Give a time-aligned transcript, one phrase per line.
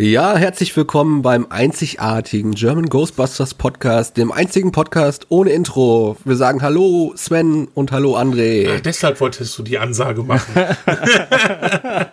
[0.00, 6.16] Ja, herzlich willkommen beim einzigartigen German Ghostbusters Podcast, dem einzigen Podcast ohne Intro.
[6.24, 8.74] Wir sagen Hallo Sven und Hallo André.
[8.76, 10.54] Ach, deshalb wolltest du die Ansage machen.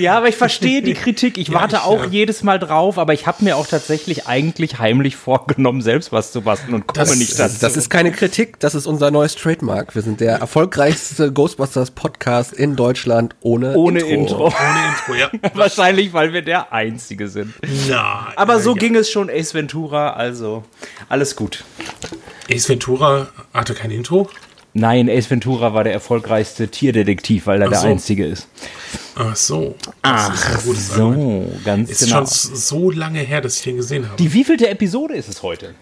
[0.00, 1.38] ja, aber ich verstehe die Kritik.
[1.38, 2.10] Ich warte ja, ich, auch ja.
[2.10, 6.40] jedes Mal drauf, aber ich habe mir auch tatsächlich eigentlich heimlich vorgenommen, selbst was zu
[6.40, 7.58] basteln und komme das, nicht dazu.
[7.60, 9.94] Das ist keine Kritik, das ist unser neues Trademark.
[9.94, 14.46] Wir sind der erfolgreichste Ghostbusters Podcast in Deutschland ohne, ohne Intro.
[14.46, 14.46] Intro.
[14.46, 15.30] Ohne Intro, ja.
[15.54, 17.54] Wahrscheinlich, weil wir der einzige einzige sind.
[17.88, 18.32] Nein.
[18.36, 18.78] Aber so ja.
[18.78, 20.64] ging es schon Ace Ventura, also
[21.08, 21.64] alles gut.
[22.50, 24.28] Ace Ventura hatte kein Intro?
[24.72, 27.86] Nein, Ace Ventura war der erfolgreichste Tierdetektiv, weil er Ach der so.
[27.88, 28.46] einzige ist.
[29.16, 29.74] Ach so.
[29.80, 30.34] Das Ach
[30.74, 31.64] so, Argument.
[31.64, 32.22] ganz ist genau.
[32.22, 34.16] Ist schon so lange her, dass ich den gesehen habe.
[34.16, 35.74] Die wievielte Episode ist es heute?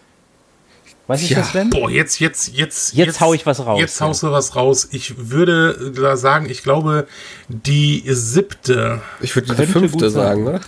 [1.08, 1.70] Weiß ich ja, das denn?
[1.70, 2.94] Boah, jetzt, jetzt, jetzt.
[2.94, 3.80] Jetzt, jetzt hau ich was raus.
[3.80, 4.88] Jetzt haust du was raus.
[4.92, 7.06] Ich würde da sagen, ich glaube,
[7.48, 9.00] die siebte.
[9.22, 10.60] Ich würde die fünfte sagen, ne?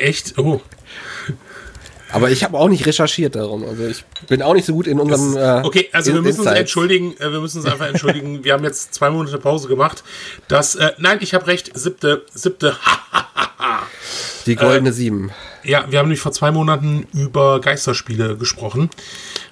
[0.00, 0.38] Echt?
[0.38, 0.62] Oh.
[2.10, 3.64] Aber ich habe auch nicht recherchiert darum.
[3.64, 5.36] Also ich bin auch nicht so gut in unserem.
[5.36, 7.14] Äh, okay, also wir müssen uns entschuldigen.
[7.18, 8.42] Äh, wir müssen uns einfach entschuldigen.
[8.42, 10.02] wir haben jetzt zwei Monate Pause gemacht.
[10.48, 11.70] Das, äh, nein, ich habe recht.
[11.74, 12.76] Siebte, siebte.
[14.46, 15.30] Die goldene äh, Sieben.
[15.62, 18.88] Ja, wir haben nämlich vor zwei Monaten über Geisterspiele gesprochen.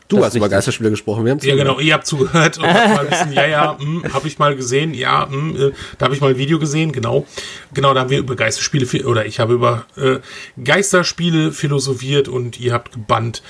[0.09, 3.01] Du hast über Geisterspiele gesprochen, wir haben Ja, genau, ihr habt zugehört und habt mal
[3.01, 6.23] ein bisschen, ja, ja, hm, habe ich mal gesehen, ja, hm, äh, da habe ich
[6.23, 7.27] mal ein Video gesehen, genau.
[7.75, 10.21] Genau, da haben wir über Geisterspiele, oder ich habe über äh,
[10.63, 13.43] Geisterspiele philosophiert und ihr habt gebannt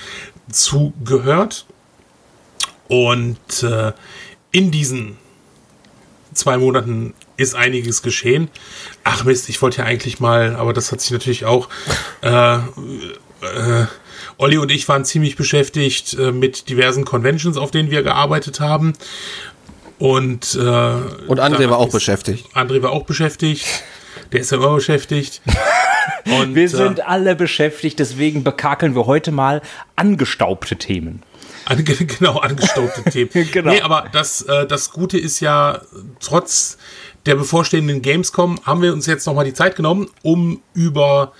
[0.51, 1.65] zugehört.
[2.89, 3.93] Und äh,
[4.51, 5.17] in diesen
[6.33, 8.49] zwei Monaten ist einiges geschehen.
[9.03, 11.69] Ach Mist, ich wollte ja eigentlich mal, aber das hat sich natürlich auch
[12.21, 13.85] äh, äh,
[14.39, 18.93] Olli und ich waren ziemlich beschäftigt äh, mit diversen Conventions, auf denen wir gearbeitet haben.
[19.99, 22.45] Und, äh, und André war auch beschäftigt.
[22.55, 23.65] André war auch beschäftigt.
[24.31, 25.41] Der ist ja immer beschäftigt.
[26.25, 29.61] Und, wir sind äh, alle beschäftigt, deswegen bekakeln wir heute mal
[29.95, 31.23] angestaubte Themen.
[31.65, 31.83] An,
[32.19, 33.29] genau, angestaubte Themen.
[33.51, 33.71] genau.
[33.71, 35.81] Nee, aber das, äh, das Gute ist ja,
[36.19, 36.77] trotz
[37.25, 41.33] der bevorstehenden Gamescom haben wir uns jetzt nochmal die Zeit genommen, um über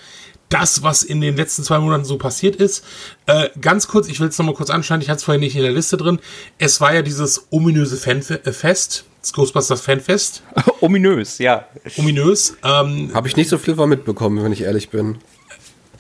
[0.50, 2.84] das, was in den letzten zwei Monaten so passiert ist.
[3.28, 5.62] Äh, ganz kurz, ich will es nochmal kurz anschauen, ich hatte es vorher nicht in
[5.62, 6.20] der Liste drin.
[6.58, 10.44] Es war ja dieses ominöse Fanfest, das Ghostbusters Fanfest.
[10.82, 11.68] Ominös, ja.
[11.98, 12.58] Ominös.
[12.64, 15.20] Ähm, habe ich nicht so viel von mitbekommen, wenn ich ehrlich bin.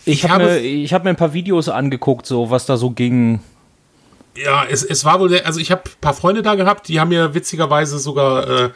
[0.06, 3.42] Ich, ich habe mir, hab mir ein paar Videos angeguckt, so was da so ging.
[4.36, 7.10] Ja, es, es war wohl, also ich habe ein paar Freunde da gehabt, die haben
[7.10, 8.70] mir witzigerweise sogar äh,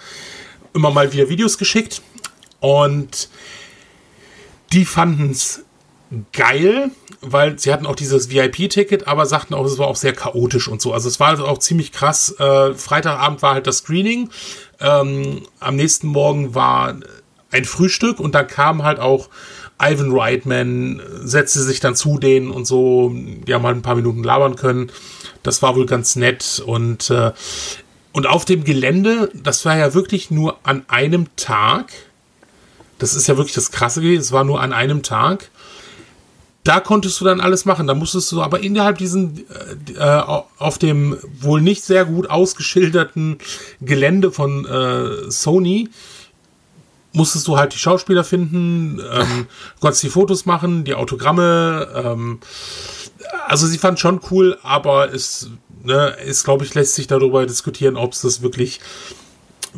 [0.76, 2.02] immer mal wieder Videos geschickt.
[2.60, 3.30] Und
[4.74, 5.64] die fanden es
[6.32, 6.92] geil,
[7.22, 10.82] weil sie hatten auch dieses VIP-Ticket, aber sagten auch, es war auch sehr chaotisch und
[10.82, 10.94] so.
[10.94, 12.36] Also es war also auch ziemlich krass.
[12.40, 14.30] Äh, Freitagabend war halt das Screening.
[14.80, 16.96] Ähm, am nächsten Morgen war
[17.52, 19.30] ein Frühstück und dann kam halt auch
[19.82, 23.12] Ivan Reitman, setzte sich dann zu denen und so.
[23.14, 24.92] Die haben halt ein paar Minuten labern können.
[25.42, 27.32] Das war wohl ganz nett und äh,
[28.12, 31.92] und auf dem Gelände, das war ja wirklich nur an einem Tag
[33.04, 34.22] das ist ja wirklich das Krasse gewesen.
[34.22, 35.50] Es war nur an einem Tag.
[36.64, 37.86] Da konntest du dann alles machen.
[37.86, 40.24] Da musstest du aber innerhalb diesen, äh, äh,
[40.58, 43.40] auf dem wohl nicht sehr gut ausgeschilderten
[43.82, 45.90] Gelände von äh, Sony,
[47.12, 49.48] musstest du halt die Schauspieler finden, ähm,
[49.82, 51.90] konntest die Fotos machen, die Autogramme.
[51.94, 52.40] Ähm,
[53.48, 55.50] also sie fand schon cool, aber es
[55.84, 58.80] ne, ist, glaube ich, lässt sich darüber diskutieren, ob es das wirklich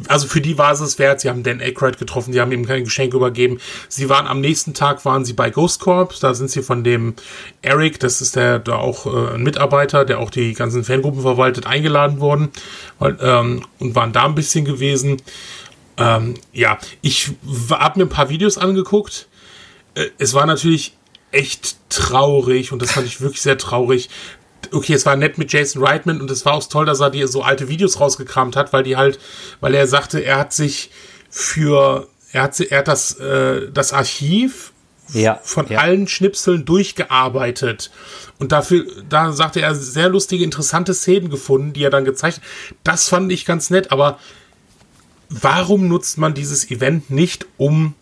[0.08, 1.22] also für die war es wert.
[1.22, 3.60] Sie haben Dan Aykroyd getroffen, sie haben ihm kein Geschenk übergeben.
[3.88, 6.20] Sie waren am nächsten Tag waren sie bei Ghost Corp.
[6.20, 7.16] Da sind sie von dem
[7.62, 11.66] Eric, das ist der da auch äh, ein Mitarbeiter, der auch die ganzen Fangruppen verwaltet,
[11.66, 12.50] eingeladen worden
[13.00, 15.22] weil, ähm, und waren da ein bisschen gewesen.
[15.98, 17.32] Ähm, ja, ich
[17.70, 19.28] habe mir ein paar Videos angeguckt.
[19.96, 20.96] Äh, es war natürlich
[21.32, 24.10] echt traurig und das fand ich wirklich sehr traurig,
[24.74, 27.26] okay, es war nett mit Jason Reitman und es war auch toll, dass er die
[27.28, 29.20] so alte Videos rausgekramt hat, weil die halt,
[29.60, 30.92] weil er sagte, er hat sich
[31.30, 34.72] für, er hat, er hat das, äh, das Archiv
[35.14, 35.80] ja, von ja.
[35.80, 37.92] allen Schnipseln durchgearbeitet.
[38.40, 42.44] Und dafür, da sagte er, sehr lustige, interessante Szenen gefunden, die er dann gezeigt hat.
[42.84, 44.20] Das fand ich ganz nett, aber
[45.30, 47.94] warum nutzt man dieses Event nicht, um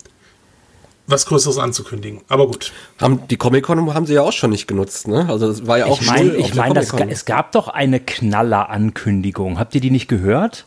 [1.07, 2.21] was Größeres anzukündigen.
[2.29, 2.71] Aber gut.
[2.99, 5.27] Haben, die Comic-Con haben sie ja auch schon nicht genutzt, ne?
[5.29, 9.59] Also es war ja auch Ich meine, ich mein, es gab doch eine Knaller-Ankündigung.
[9.59, 10.65] Habt ihr die nicht gehört?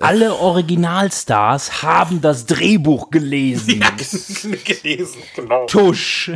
[0.00, 3.80] Alle Originalstars haben das Drehbuch gelesen.
[3.80, 3.90] Ja,
[4.64, 5.66] gelesen, genau.
[5.66, 6.32] Tusch.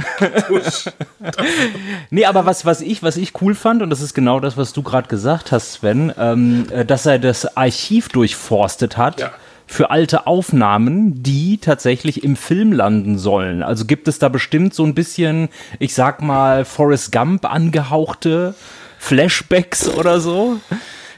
[0.46, 0.84] Tusch.
[2.10, 4.72] nee, aber was, was, ich, was ich cool fand, und das ist genau das, was
[4.72, 9.20] du gerade gesagt hast, Sven, ähm, äh, dass er das Archiv durchforstet hat.
[9.20, 9.32] Ja
[9.68, 13.62] für alte Aufnahmen, die tatsächlich im Film landen sollen.
[13.62, 18.54] Also gibt es da bestimmt so ein bisschen, ich sag mal, Forrest Gump angehauchte
[18.98, 20.58] Flashbacks oder so?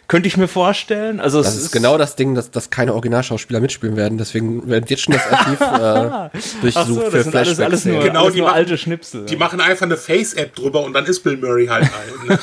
[0.09, 1.21] Könnte ich mir vorstellen.
[1.21, 4.19] Also das ist, ist, genau das Ding, dass, dass keine Originalschauspieler mitspielen werden.
[4.19, 7.61] Deswegen wird jetzt schon das Archiv äh, durchsucht so, für Flashbacks.
[7.61, 9.27] Alles, alles nur, genau, alles die nur machen, alte Schnipsel.
[9.27, 12.39] Die machen einfach eine Face-App drüber und dann ist Bill Murray halt ein.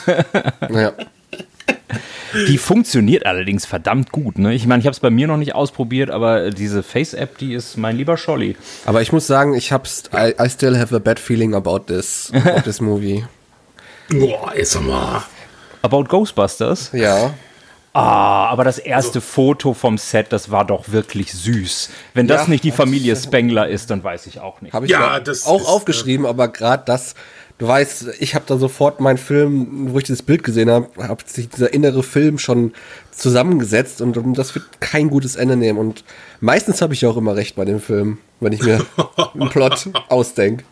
[0.72, 0.82] Ne?
[0.82, 0.94] ja.
[2.48, 4.38] Die funktioniert allerdings verdammt gut.
[4.38, 4.54] Ne?
[4.54, 7.78] Ich meine, ich habe es bei mir noch nicht ausprobiert, aber diese Face-App, die ist
[7.78, 8.56] mein lieber Scholli.
[8.86, 12.32] Aber ich muss sagen, ich hab's, I, I still have a bad feeling about this,
[12.34, 13.26] about this movie.
[14.10, 15.24] Boah, jetzt mal.
[15.82, 16.92] About Ghostbusters?
[16.94, 17.34] Ja.
[17.94, 21.90] Ah, aber das erste Foto vom Set, das war doch wirklich süß.
[22.14, 24.74] Wenn das ja, nicht die Familie Spengler ist, dann weiß ich auch nicht.
[24.74, 27.16] Habe ich ja, das auch ist, aufgeschrieben, äh, aber gerade das,
[27.58, 31.28] du weißt, ich habe da sofort meinen Film, wo ich dieses Bild gesehen habe, hat
[31.28, 32.74] sich dieser innere Film schon
[33.12, 35.80] zusammengesetzt und, und das wird kein gutes Ende nehmen.
[35.80, 36.04] Und
[36.40, 38.86] meistens habe ich auch immer recht bei dem Film, wenn ich mir
[39.34, 40.64] einen Plot ausdenke.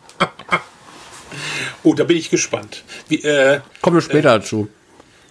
[1.82, 2.82] Oh, da bin ich gespannt.
[3.08, 4.68] Wie, äh, Kommen wir später äh, dazu.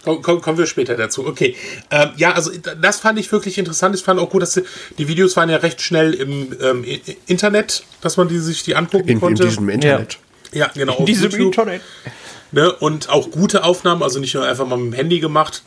[0.04, 1.26] Komm, komm, kommen wir später dazu.
[1.26, 1.56] Okay.
[1.90, 3.96] Ähm, ja, also das fand ich wirklich interessant.
[3.96, 4.62] Ich fand auch gut, dass die,
[4.98, 6.84] die Videos waren ja recht schnell im ähm,
[7.26, 9.42] Internet, dass man die, sich die angucken in, konnte.
[9.42, 10.12] In diesem Internet.
[10.14, 10.18] Ja,
[10.52, 11.04] ja genau.
[11.04, 11.46] Diesem YouTube.
[11.46, 11.82] Internet.
[12.52, 12.72] Ne?
[12.72, 15.62] Und auch gute Aufnahmen, also nicht nur einfach mal mit dem Handy gemacht.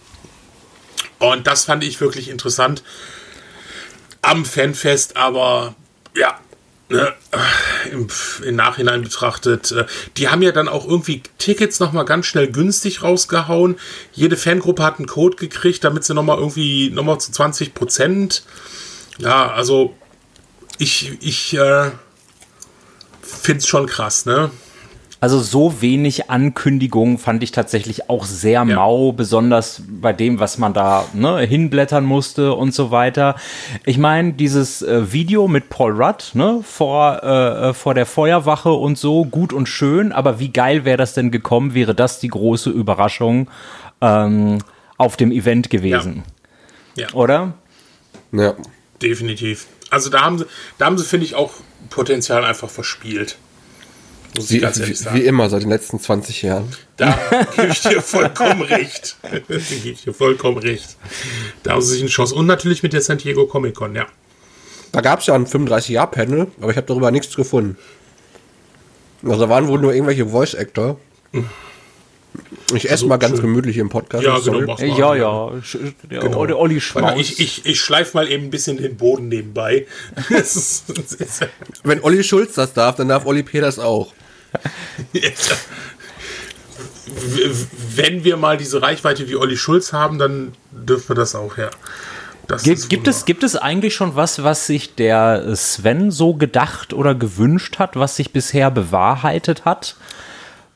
[1.20, 2.84] Und das fand ich wirklich interessant
[4.22, 5.76] am Fanfest, aber
[6.16, 6.40] ja,
[6.90, 7.14] ne,
[7.92, 8.08] im,
[8.44, 9.86] im, Nachhinein betrachtet, äh,
[10.18, 13.78] die haben ja dann auch irgendwie Tickets nochmal ganz schnell günstig rausgehauen.
[14.14, 18.44] Jede Fangruppe hat einen Code gekriegt, damit sie nochmal irgendwie nochmal zu 20 Prozent.
[19.20, 19.96] Ja, also
[20.78, 21.92] ich, ich äh,
[23.22, 24.52] finde es schon krass, ne?
[25.22, 28.66] Also so wenig Ankündigungen fand ich tatsächlich auch sehr ja.
[28.66, 33.36] mau, besonders bei dem, was man da ne, hinblättern musste und so weiter.
[33.86, 38.98] Ich meine, dieses äh, Video mit Paul Rudd ne, vor, äh, vor der Feuerwache und
[38.98, 42.70] so, gut und schön, aber wie geil wäre das denn gekommen, wäre das die große
[42.70, 43.50] Überraschung
[44.00, 44.60] ähm,
[44.98, 46.24] auf dem Event gewesen.
[46.96, 47.08] Ja.
[47.08, 47.14] ja.
[47.14, 47.54] Oder?
[48.32, 48.54] Ja.
[49.02, 49.68] Definitiv.
[49.90, 50.46] Also da haben sie,
[50.78, 51.54] da haben sie, finde ich, auch
[51.90, 53.38] Potenzial einfach verspielt.
[54.36, 55.18] Muss wie, ganz ehrlich sagen.
[55.18, 56.68] Wie immer, seit den letzten 20 Jahren.
[56.98, 57.18] Da
[57.56, 59.18] gebe ich dir vollkommen recht.
[59.24, 60.98] da gebe ich dir vollkommen recht.
[61.64, 62.36] Da haben sie sich einen Chance.
[62.36, 64.08] Und natürlich mit der San Diego Comic Con, ja.
[64.92, 67.78] Da gab es ja ein 35-Jahr-Panel, aber ich habe darüber nichts gefunden.
[69.24, 71.00] Also da waren wohl nur irgendwelche Voice-Actor.
[72.74, 73.42] Ich esse also, mal ganz schön.
[73.42, 74.24] gemütlich im Podcast.
[74.24, 74.88] Ja, genau, mach mal.
[74.88, 75.52] ja, ja.
[76.10, 76.46] Der, genau.
[76.46, 77.20] der Olli Schmaus.
[77.20, 79.88] Ich, ich, ich schleife mal eben ein bisschen den Boden nebenbei.
[81.84, 84.14] Wenn Olli Schulz das darf, dann darf Olli Peters auch.
[87.96, 91.70] Wenn wir mal diese Reichweite wie Olli Schulz haben, dann dürfen wir das auch, ja.
[92.48, 96.94] Das gibt, gibt, es, gibt es eigentlich schon was, was sich der Sven so gedacht
[96.94, 99.96] oder gewünscht hat, was sich bisher bewahrheitet hat?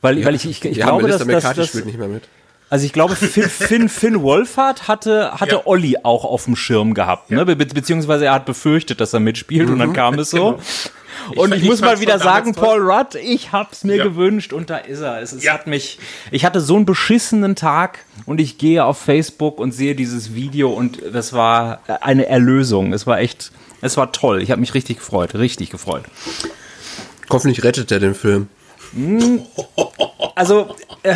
[0.01, 0.25] Weil, ja.
[0.27, 2.23] weil ich, ich, ich ja, glaube, dass, dass, dass spielt nicht mehr mit.
[2.69, 5.61] Also ich glaube, Finn, Finn, Finn Wolfhard hatte, hatte ja.
[5.65, 7.45] Olli auch auf dem Schirm gehabt, ne?
[7.45, 9.73] Be beziehungsweise er hat befürchtet, dass er mitspielt mhm.
[9.73, 9.93] und dann mhm.
[9.93, 10.59] kam es so.
[10.63, 10.99] Genau.
[11.35, 14.03] Und ich, ich muss mal wieder sagen, Paul Rudd, ich hab's mir ja.
[14.03, 15.21] gewünscht und da ist er.
[15.21, 15.53] Es, es ja.
[15.53, 15.99] hat mich,
[16.31, 20.71] ich hatte so einen beschissenen Tag und ich gehe auf Facebook und sehe dieses Video
[20.71, 22.93] und das war eine Erlösung.
[22.93, 23.51] Es war echt,
[23.81, 24.41] es war toll.
[24.41, 26.03] Ich habe mich richtig gefreut, richtig gefreut.
[27.29, 28.47] Hoffentlich rettet er den Film.
[28.93, 29.41] Hm.
[30.35, 31.15] Also äh,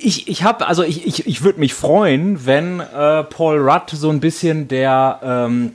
[0.00, 4.10] ich, ich habe, also ich, ich, ich würde mich freuen, wenn äh, Paul Rudd so
[4.10, 5.72] ein bisschen der ähm,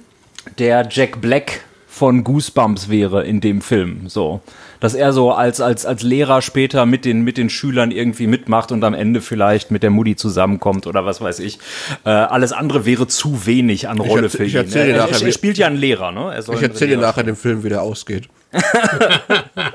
[0.57, 1.61] der Jack Black
[2.01, 4.09] von Goosebumps wäre in dem Film.
[4.09, 4.41] So.
[4.79, 8.71] Dass er so als, als, als Lehrer später mit den, mit den Schülern irgendwie mitmacht
[8.71, 11.59] und am Ende vielleicht mit der Mutti zusammenkommt oder was weiß ich.
[12.03, 14.47] Äh, alles andere wäre zu wenig an Rolle ich für ihn.
[14.47, 16.35] Ich er, nachher, er, spielt ja einen Lehrer, ne?
[16.35, 18.29] ich erzähle dir nachher den Film, wie der ausgeht.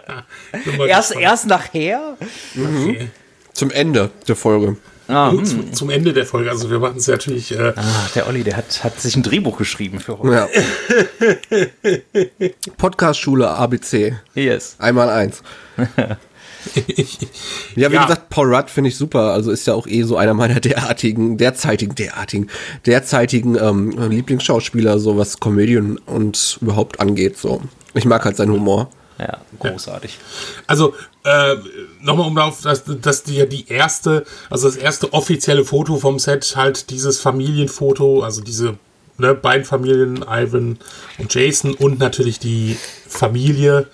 [0.89, 2.17] erst, erst nachher?
[2.55, 2.91] Mhm.
[2.91, 3.09] Okay.
[3.53, 4.79] Zum Ende der Folge.
[5.09, 5.45] Ah, hm.
[5.45, 6.51] zu, zum Ende der Folge.
[6.51, 7.53] Also wir machen es natürlich.
[7.53, 7.83] Äh ah,
[8.15, 10.49] der Olli, der hat, hat sich ein Drehbuch geschrieben für heute.
[11.53, 12.49] Ja.
[12.77, 14.17] Podcast-Schule ABC.
[14.35, 14.77] Yes.
[14.79, 15.43] Einmal eins.
[17.77, 18.03] ja, wie ja.
[18.03, 19.33] gesagt, Paul Rudd finde ich super.
[19.33, 22.51] Also ist ja auch eh so einer meiner derartigen, derzeitigen, derartigen,
[22.85, 27.39] derzeitigen ähm, Lieblingsschauspieler, so was Komödien und überhaupt angeht.
[27.39, 27.63] So,
[27.95, 28.91] ich mag halt seinen Humor.
[29.19, 30.19] Ja, großartig.
[30.67, 30.95] Also,
[31.27, 31.57] äh,
[32.01, 36.21] nochmal um darauf, dass, dass die ja die erste, also das erste offizielle Foto vom
[36.21, 38.79] Set halt dieses Familienfoto, also diese
[39.19, 40.79] ne, beiden Familien, Ivan
[41.19, 42.77] und Jason und natürlich die
[43.09, 43.89] Familie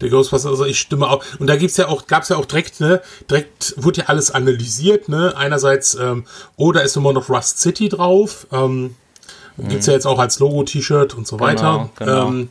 [0.00, 1.24] der Ghostbusters, also ich stimme auch.
[1.40, 5.08] Und da gibt's ja auch, gab's ja auch direkt, ne, direkt wurde ja alles analysiert,
[5.08, 5.36] ne.
[5.36, 8.94] Einerseits, ähm, oh, da ist immer noch Rust City drauf, ähm,
[9.66, 11.90] Gibt's ja jetzt auch als Logo-T-Shirt und so weiter.
[11.98, 12.28] genau.
[12.28, 12.50] Ähm,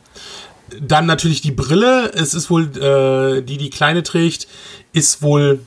[0.80, 2.10] dann natürlich die Brille.
[2.14, 4.46] Es ist wohl, äh, die die Kleine trägt,
[4.92, 5.60] ist wohl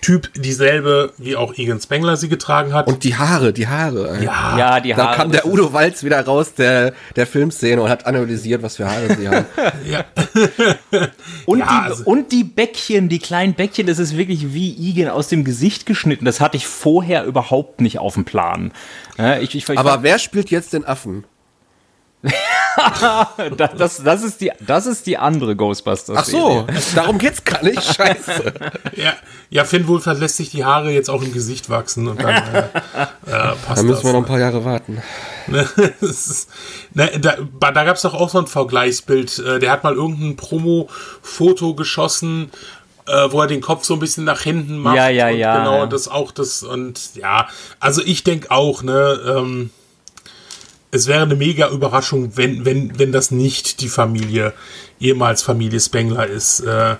[0.00, 2.86] Typ dieselbe, wie auch Egan Spengler sie getragen hat.
[2.86, 4.22] Und die Haare, die Haare.
[4.22, 5.16] ja, Ja, die Da Haare.
[5.16, 9.16] kam der Udo Walz wieder raus, der, der Filmszene, und hat analysiert, was für Haare
[9.16, 9.44] sie haben.
[9.90, 10.04] ja.
[11.46, 15.08] Und, Ja, die, also- und die Bäckchen, die kleinen Bäckchen, das ist wirklich wie Igen
[15.08, 16.24] aus dem Gesicht geschnitten.
[16.24, 18.70] Das hatte ich vorher überhaupt nicht auf dem Plan.
[19.40, 21.24] Ich, ich, ich, Aber wer spielt jetzt den Affen?
[23.56, 26.16] das, das, das, ist die, das ist die andere Ghostbusters.
[26.18, 27.82] Ach so, darum geht's gar nicht.
[27.82, 28.52] Scheiße.
[28.96, 29.14] ja,
[29.50, 32.58] ja, Finn Wolfhard lässt sich die Haare jetzt auch im Gesicht wachsen und dann äh,
[32.60, 32.66] äh,
[33.26, 34.04] passt Da müssen das.
[34.04, 35.02] wir noch ein paar Jahre warten.
[35.46, 35.66] Ne,
[36.00, 36.48] ist,
[36.94, 39.38] ne, da da gab es doch auch so ein Vergleichsbild.
[39.38, 42.50] Äh, Der hat mal irgendein Promo-Foto geschossen,
[43.06, 44.96] äh, wo er den Kopf so ein bisschen nach hinten macht.
[44.96, 45.86] Ja, ja, und ja, Genau, ja.
[45.86, 46.62] das auch das.
[46.62, 47.48] Und ja,
[47.80, 49.70] also ich denke auch, ne, ähm,
[50.90, 54.52] es wäre eine mega Überraschung, wenn, wenn, wenn das nicht die Familie,
[55.00, 56.96] ehemals Familie Spengler ist, äh,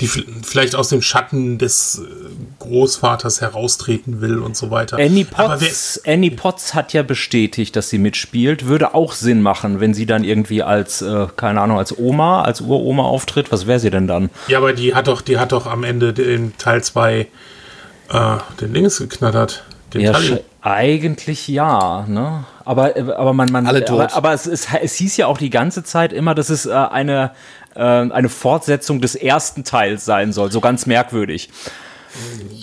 [0.00, 4.98] die vielleicht aus dem Schatten des äh, Großvaters heraustreten will und so weiter.
[4.98, 8.66] Annie Potts, Annie Potts hat ja bestätigt, dass sie mitspielt.
[8.66, 12.60] Würde auch Sinn machen, wenn sie dann irgendwie als, äh, keine Ahnung, als Oma, als
[12.60, 13.50] Uroma auftritt.
[13.50, 14.28] Was wäre sie denn dann?
[14.48, 18.74] Ja, aber die hat doch, die hat doch am Ende in Teil 2 äh, den
[18.74, 19.64] Links geknattert.
[19.94, 20.40] Den Ja, Tully.
[20.62, 22.44] Eigentlich ja, ne?
[22.64, 24.00] Aber, äh, aber man, man Alle tot.
[24.00, 26.72] aber, aber es, es, es hieß ja auch die ganze Zeit immer, dass es äh,
[26.72, 27.32] eine,
[27.74, 30.52] äh, eine Fortsetzung des ersten Teils sein soll.
[30.52, 31.50] So ganz merkwürdig.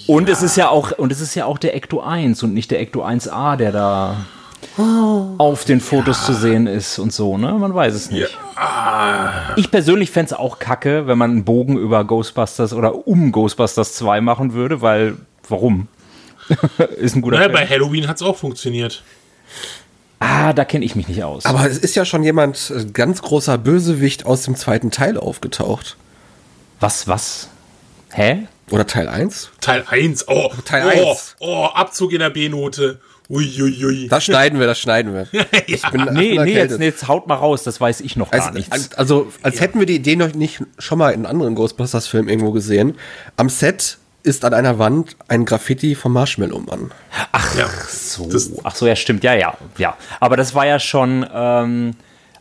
[0.07, 2.71] Und es ist ja auch, und es ist ja auch der Ecto 1 und nicht
[2.71, 4.17] der Ecto 1A, der da
[5.37, 7.53] auf den Fotos zu sehen ist und so, ne?
[7.53, 8.37] Man weiß es nicht.
[9.55, 13.93] Ich persönlich fände es auch kacke, wenn man einen Bogen über Ghostbusters oder um Ghostbusters
[13.95, 15.87] 2 machen würde, weil, warum?
[16.97, 17.59] ist ein guter Naja, Film.
[17.59, 19.03] bei Halloween hat es auch funktioniert.
[20.19, 21.45] Ah, da kenne ich mich nicht aus.
[21.45, 25.95] Aber es ist ja schon jemand, äh, ganz großer Bösewicht aus dem zweiten Teil aufgetaucht.
[26.79, 27.49] was, was?
[28.11, 28.47] Hä?
[28.71, 29.49] Oder Teil 1?
[29.61, 30.27] Teil 1.
[30.27, 31.35] Oh, Teil oh, 1.
[31.39, 32.99] Oh, Abzug in der B-Note.
[33.29, 34.07] Uiuiui.
[34.09, 35.27] Das schneiden wir, das schneiden wir.
[35.67, 36.71] Ich bin, ich Nee, bin nee, erkältet.
[36.71, 38.71] jetzt, nee, jetzt haut mal raus, das weiß ich noch gar Also, nichts.
[38.71, 42.51] als, also, als hätten wir die Idee noch nicht schon mal in anderen Ghostbusters-Filmen irgendwo
[42.51, 42.95] gesehen.
[43.37, 46.91] Am Set ist an einer Wand ein Graffiti vom Marshmallow-Mann.
[47.57, 47.67] ja.
[47.89, 49.97] so, das- ach so, ja, stimmt, ja, ja, ja.
[50.19, 51.95] Aber das war ja schon, ähm,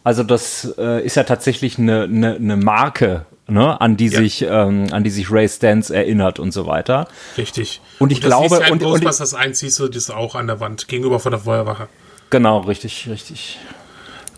[0.05, 4.19] also das äh, ist ja tatsächlich eine, eine, eine Marke, ne, an die Ja.
[4.21, 7.09] sich, ähm, an die sich Ray Stantz erinnert und so weiter.
[7.37, 7.81] Richtig.
[7.99, 10.61] Und ich das glaube- in und- und- Ghostbusters 1 siehst du das auch an der
[10.61, 11.89] Wand, gegenüber von der Feuerwache.
[12.31, 13.59] Genau, richtig, richtig.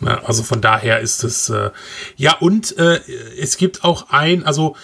[0.03, 1.71] Na, also von daher ist es äh,
[2.17, 3.01] ja und äh,
[3.39, 4.75] es gibt auch ein, also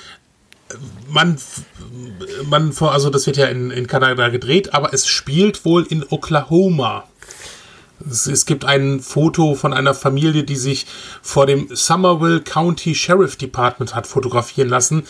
[1.09, 1.39] man
[2.45, 6.05] man vor- also das wird ja in, in Kanada gedreht, aber es spielt wohl in
[6.11, 7.05] Oklahoma.
[8.11, 10.87] Es, es gibt ein Foto von einer Familie, die sich
[11.23, 15.05] vor dem Somerville County Sheriff Department hat fotografieren lassen.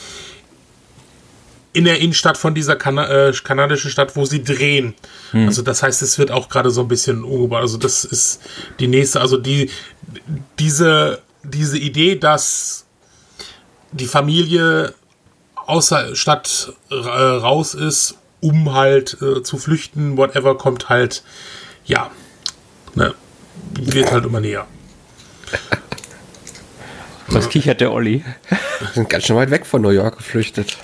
[1.72, 4.94] In der Innenstadt von dieser Kana äh, kanadischen Stadt, wo sie drehen.
[5.46, 7.60] Also das heißt, es wird auch gerade so ein bisschen umgebaut.
[7.60, 8.40] Also das ist
[8.78, 9.70] die nächste, also die
[10.58, 12.86] diese diese Idee, dass
[13.92, 14.94] die Familie
[15.66, 21.22] aus der Stadt äh, raus ist, um halt äh, zu flüchten, whatever, kommt halt,
[21.84, 22.10] ja,
[22.94, 23.14] ne,
[23.80, 24.66] wird halt immer näher.
[27.28, 28.24] Was kichert der Olli?
[28.48, 30.76] Wir sind ganz schön weit weg von New York geflüchtet.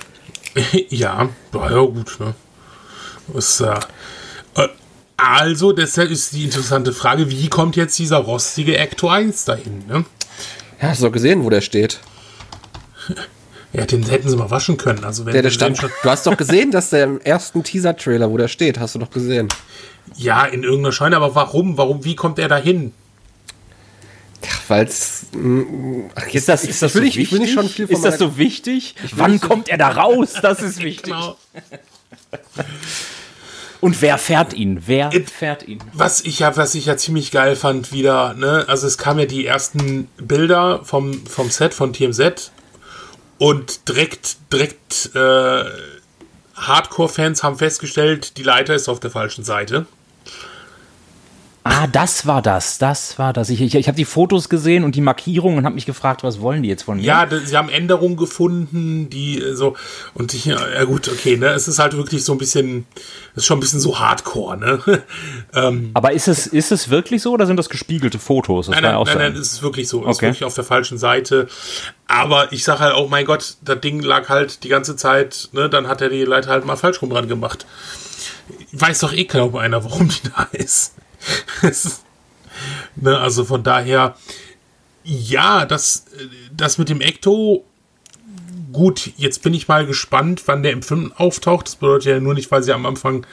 [0.89, 2.35] ja, ja, ja, gut, ne.
[3.33, 3.79] Ist, äh,
[4.55, 4.67] äh,
[5.15, 10.03] also, deshalb ist die interessante Frage, wie kommt jetzt dieser rostige Ecto 1 dahin, ne?
[10.81, 12.01] Ja, hast du doch gesehen, wo der steht.
[13.73, 15.03] Ja, den hätten sie mal waschen können.
[15.03, 18.29] Also wenn Der, der stand, schon, du hast doch gesehen, dass der im ersten Teaser-Trailer,
[18.29, 19.49] wo der steht, hast du doch gesehen.
[20.15, 21.77] ja, in irgendeiner Scheune, aber warum?
[21.77, 22.91] Warum, wie kommt er dahin?
[24.67, 25.25] Weil es.
[26.15, 27.53] Ach, jetzt, Ist das, ich, ist das ich will so ich will nicht wichtig?
[27.53, 28.95] schon viel von Ist das so wichtig?
[29.15, 30.33] Wann kommt er da raus?
[30.41, 31.13] Das ist wichtig.
[31.13, 31.37] Genau.
[33.81, 34.83] Und wer fährt ihn?
[34.85, 35.79] Wer It- fährt ihn?
[35.93, 39.25] Was ich ja, was ich ja ziemlich geil fand wieder, ne, also es kamen ja
[39.25, 42.51] die ersten Bilder vom, vom Set von TMZ
[43.37, 45.65] und direkt, direkt äh,
[46.55, 49.85] Hardcore-Fans haben festgestellt, die Leiter ist auf der falschen Seite.
[51.65, 53.49] Ah, das war das, das war das.
[53.49, 56.41] Ich, ich, ich habe die Fotos gesehen und die Markierungen und habe mich gefragt, was
[56.41, 57.03] wollen die jetzt von mir?
[57.03, 59.77] Ja, sie haben Änderungen gefunden, die äh, so
[60.13, 62.85] und ich, ja, gut, okay, ne, es ist halt wirklich so ein bisschen,
[63.31, 65.03] es ist schon ein bisschen so Hardcore, ne.
[65.53, 68.65] ähm, Aber ist es, ist es wirklich so oder sind das gespiegelte Fotos?
[68.65, 70.01] Das Nein, nein, nein, nein, es ist wirklich so.
[70.03, 70.25] Es ist Okay.
[70.27, 71.47] wirklich auf der falschen Seite.
[72.07, 75.69] Aber ich sag halt, oh mein Gott, das Ding lag halt die ganze Zeit, ne,
[75.69, 77.65] dann hat er die Leiter halt mal falsch rum dran gemacht.
[78.73, 80.95] Weiß doch eh kaum einer, warum die da ist.
[82.95, 84.15] Ne, also von daher,
[85.03, 86.05] ja, das,
[86.55, 87.65] das mit dem Ecto,
[88.71, 91.67] gut, jetzt bin ich mal gespannt, wann der im Film auftaucht.
[91.67, 93.25] Das bedeutet ja nur nicht, weil sie am Anfang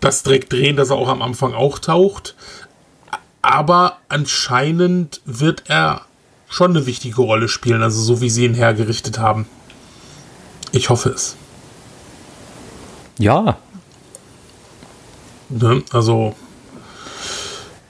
[0.00, 2.34] das direkt drehen, dass er auch am Anfang auch taucht.
[3.42, 6.06] Aber anscheinend wird er
[6.48, 9.46] schon eine wichtige Rolle spielen, also so wie sie ihn hergerichtet haben.
[10.72, 11.36] Ich hoffe es.
[13.18, 13.58] Ja.
[15.48, 15.82] Ne?
[15.90, 16.34] Also.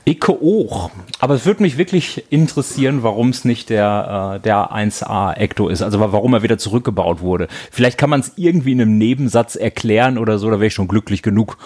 [0.05, 0.91] Ich auch.
[1.19, 5.83] Aber es würde mich wirklich interessieren, warum es nicht der, äh, der 1A Ecto ist.
[5.83, 7.49] Also warum er wieder zurückgebaut wurde.
[7.71, 10.89] Vielleicht kann man es irgendwie in einem Nebensatz erklären oder so, da wäre ich schon
[10.89, 11.59] glücklich genug.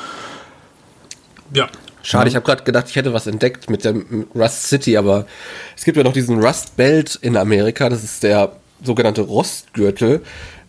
[1.54, 1.68] Ja.
[2.02, 5.24] Schade, ich habe gerade gedacht, ich hätte was entdeckt mit dem Rust City, aber
[5.74, 10.20] es gibt ja noch diesen Rust Belt in Amerika, das ist der sogenannte Rostgürtel,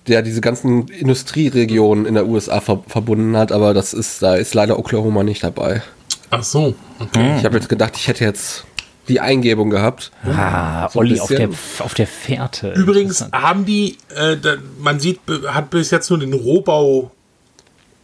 [0.07, 4.53] der diese ganzen Industrieregionen in der USA ver verbunden hat, aber das ist, da ist
[4.53, 5.81] leider Oklahoma nicht dabei.
[6.38, 7.38] Ach so, okay.
[7.39, 8.65] Ich habe jetzt gedacht, ich hätte jetzt
[9.08, 10.12] die Eingebung gehabt.
[10.25, 11.50] Ah, So Olli auf der,
[11.80, 12.74] auf der Fährte.
[12.74, 17.12] Übrigens haben die, äh, da, man sieht, hat bis jetzt nur den Rohbau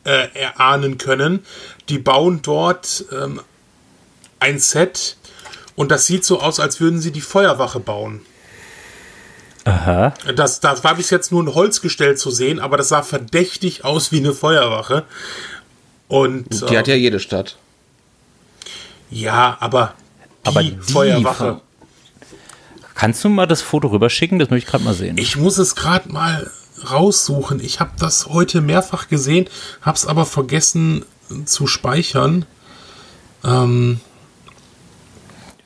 [0.05, 1.43] äh, erahnen können.
[1.89, 3.41] Die bauen dort ähm,
[4.39, 5.17] ein Set
[5.75, 8.21] und das sieht so aus, als würden sie die Feuerwache bauen.
[9.65, 10.13] Aha.
[10.35, 14.11] Das, das war bis jetzt nur ein Holzgestell zu sehen, aber das sah verdächtig aus
[14.11, 15.03] wie eine Feuerwache.
[16.07, 17.57] Und Die äh, hat ja jede Stadt.
[19.11, 19.93] Ja, aber
[20.43, 21.61] die, Aber die Feuerwache.
[22.95, 24.39] Kannst du mal das Foto rüberschicken?
[24.39, 25.17] Das möchte ich gerade mal sehen.
[25.17, 26.49] Ich muss es gerade mal
[26.91, 27.59] raussuchen.
[27.63, 29.45] Ich habe das heute mehrfach gesehen,
[29.81, 31.05] habe es aber vergessen
[31.45, 32.45] zu speichern.
[33.43, 33.99] Ähm,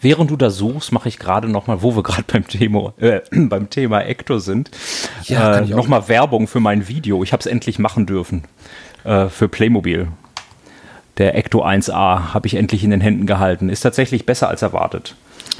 [0.01, 3.21] Während du da suchst, mache ich gerade noch mal, wo wir gerade beim Thema, äh,
[3.31, 4.69] beim Thema Ecto sind,
[5.23, 5.77] Ja, äh, ich auch.
[5.77, 7.23] noch mal Werbung für mein Video.
[7.23, 8.43] Ich habe es endlich machen dürfen
[9.03, 10.09] äh, für Playmobil.
[11.17, 13.69] Der Ecto 1A habe ich endlich in den Händen gehalten.
[13.69, 15.15] Ist tatsächlich besser als erwartet.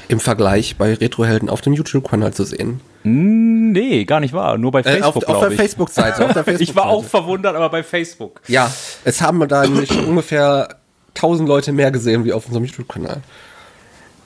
[0.07, 2.81] Im Vergleich bei Retrohelden auf dem YouTube-Kanal zu sehen.
[3.03, 4.57] Nee, gar nicht wahr.
[4.57, 5.59] Nur bei Äh, auf, Facebook, auf der glaube ich.
[5.61, 6.25] Facebook-Seite.
[6.25, 8.41] auf der ich war auch verwundert, aber bei Facebook.
[8.47, 8.71] Ja,
[9.03, 10.75] es haben da nämlich ungefähr
[11.15, 13.21] 1000 Leute mehr gesehen wie auf unserem YouTube-Kanal.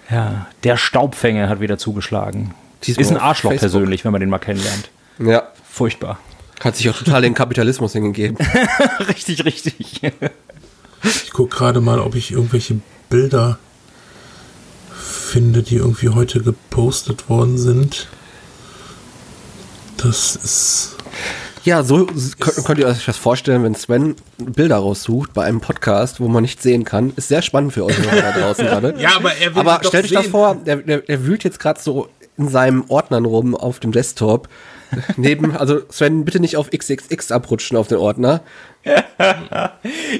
[0.09, 2.55] Ja, der Staubfänger hat wieder zugeschlagen.
[2.83, 3.71] Diesmal Ist ein Arschloch Facebook.
[3.71, 4.89] persönlich, wenn man den mal kennenlernt.
[5.19, 6.17] Ja, Furchtbar.
[6.63, 8.37] hat sich auch total den Kapitalismus hingegeben.
[9.07, 10.01] richtig, richtig.
[11.03, 13.57] Ich gucke gerade mal, ob ich irgendwelche Bilder
[14.91, 18.07] finde, die irgendwie heute gepostet worden sind.
[19.97, 20.95] Das ist.
[21.65, 26.19] Ja, so könnt, könnt ihr euch das vorstellen, wenn Sven Bilder raussucht bei einem Podcast,
[26.19, 27.11] wo man nicht sehen kann.
[27.15, 28.95] Ist sehr spannend für euch da draußen gerade.
[28.97, 31.79] Ja, aber er will Aber stellt euch das vor, der, der, der wühlt jetzt gerade
[31.79, 32.07] so
[32.37, 34.47] in seinem Ordnern rum auf dem Desktop.
[35.17, 38.41] Neben, also Sven, bitte nicht auf XXX abrutschen auf den Ordner.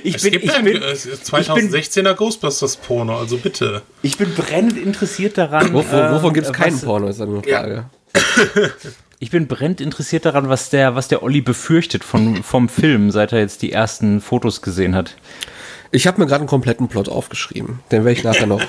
[0.03, 3.81] Ich Es bin, gibt ich ein bin, äh, 2016er Ghostbusters Porno, also bitte.
[4.01, 5.71] ich bin brennend interessiert daran.
[5.73, 7.59] Wo, wo, wovon gibt es äh, keinen was- Porno, ist dann eine Ja.
[7.61, 7.85] Frage.
[9.21, 13.33] Ich bin brennend interessiert daran, was der, was der Olli befürchtet von, vom Film, seit
[13.33, 15.17] er jetzt die ersten Fotos gesehen hat.
[15.91, 17.79] Ich habe mir gerade einen kompletten Plot aufgeschrieben.
[17.91, 18.61] Den werde ich nachher noch.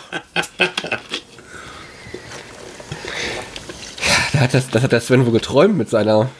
[4.40, 6.30] Da hat das, das hat der Sven wohl geträumt mit seiner.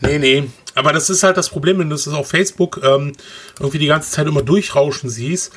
[0.00, 0.48] Nee, nee.
[0.76, 3.14] Aber das ist halt das Problem, wenn du es auf Facebook ähm,
[3.58, 5.52] irgendwie die ganze Zeit immer durchrauschen siehst.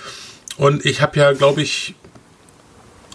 [0.58, 1.94] Und ich habe ja, glaube ich,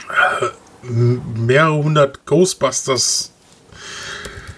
[0.08, 0.46] äh,
[0.88, 3.32] mehrere hundert Ghostbusters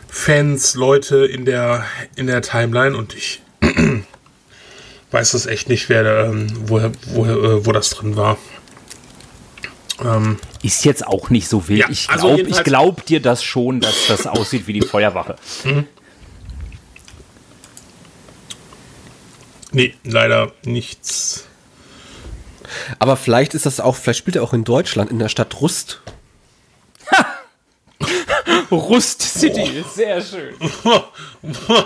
[0.08, 3.40] Fans, Leute in der, in der Timeline und ich
[5.10, 8.36] weiß das echt nicht, wer ähm, woher, woher, äh, wo das drin war.
[10.04, 11.80] Ähm, Ist jetzt auch nicht so wild.
[11.80, 14.80] Ja, ich also glaube ich jedenfalls- glaub dir das schon, dass das aussieht wie die
[14.82, 15.36] Feuerwache.
[19.72, 21.44] nee, leider nichts.
[22.98, 26.00] Aber vielleicht ist das auch, vielleicht spielt er auch in Deutschland, in der Stadt Rust.
[28.70, 30.54] Rust City, sehr schön.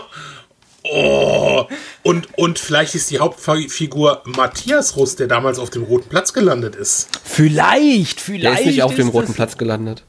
[0.84, 1.68] Oh,
[2.02, 6.74] und, und vielleicht ist die Hauptfigur Matthias Rust, der damals auf dem Roten Platz gelandet
[6.74, 7.08] ist.
[7.24, 8.60] Vielleicht, Der vielleicht.
[8.60, 10.02] ist nicht auf dem ist roten das- Platz gelandet.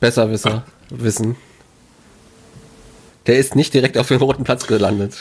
[0.00, 1.36] Besserwisser, wissen.
[3.26, 5.14] Der ist nicht direkt auf dem roten Platz gelandet.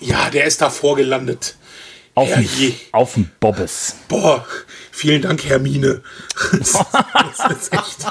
[0.00, 1.54] Ja, der ist davor gelandet.
[2.14, 2.74] Auf dem, Herrje.
[2.92, 3.96] auf dem Bobbes.
[4.08, 4.46] Boah,
[4.90, 6.02] vielen Dank, Hermine.
[6.52, 6.72] Das,
[7.38, 8.06] das ist echt.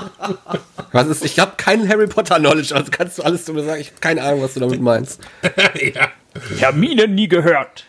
[0.91, 3.79] Was ist, ich habe keinen Harry Potter Knowledge, also kannst du alles zu mir sagen.
[3.79, 5.19] Ich habe keine Ahnung, was du damit meinst.
[5.93, 6.09] ja.
[6.57, 7.85] Hermine nie gehört.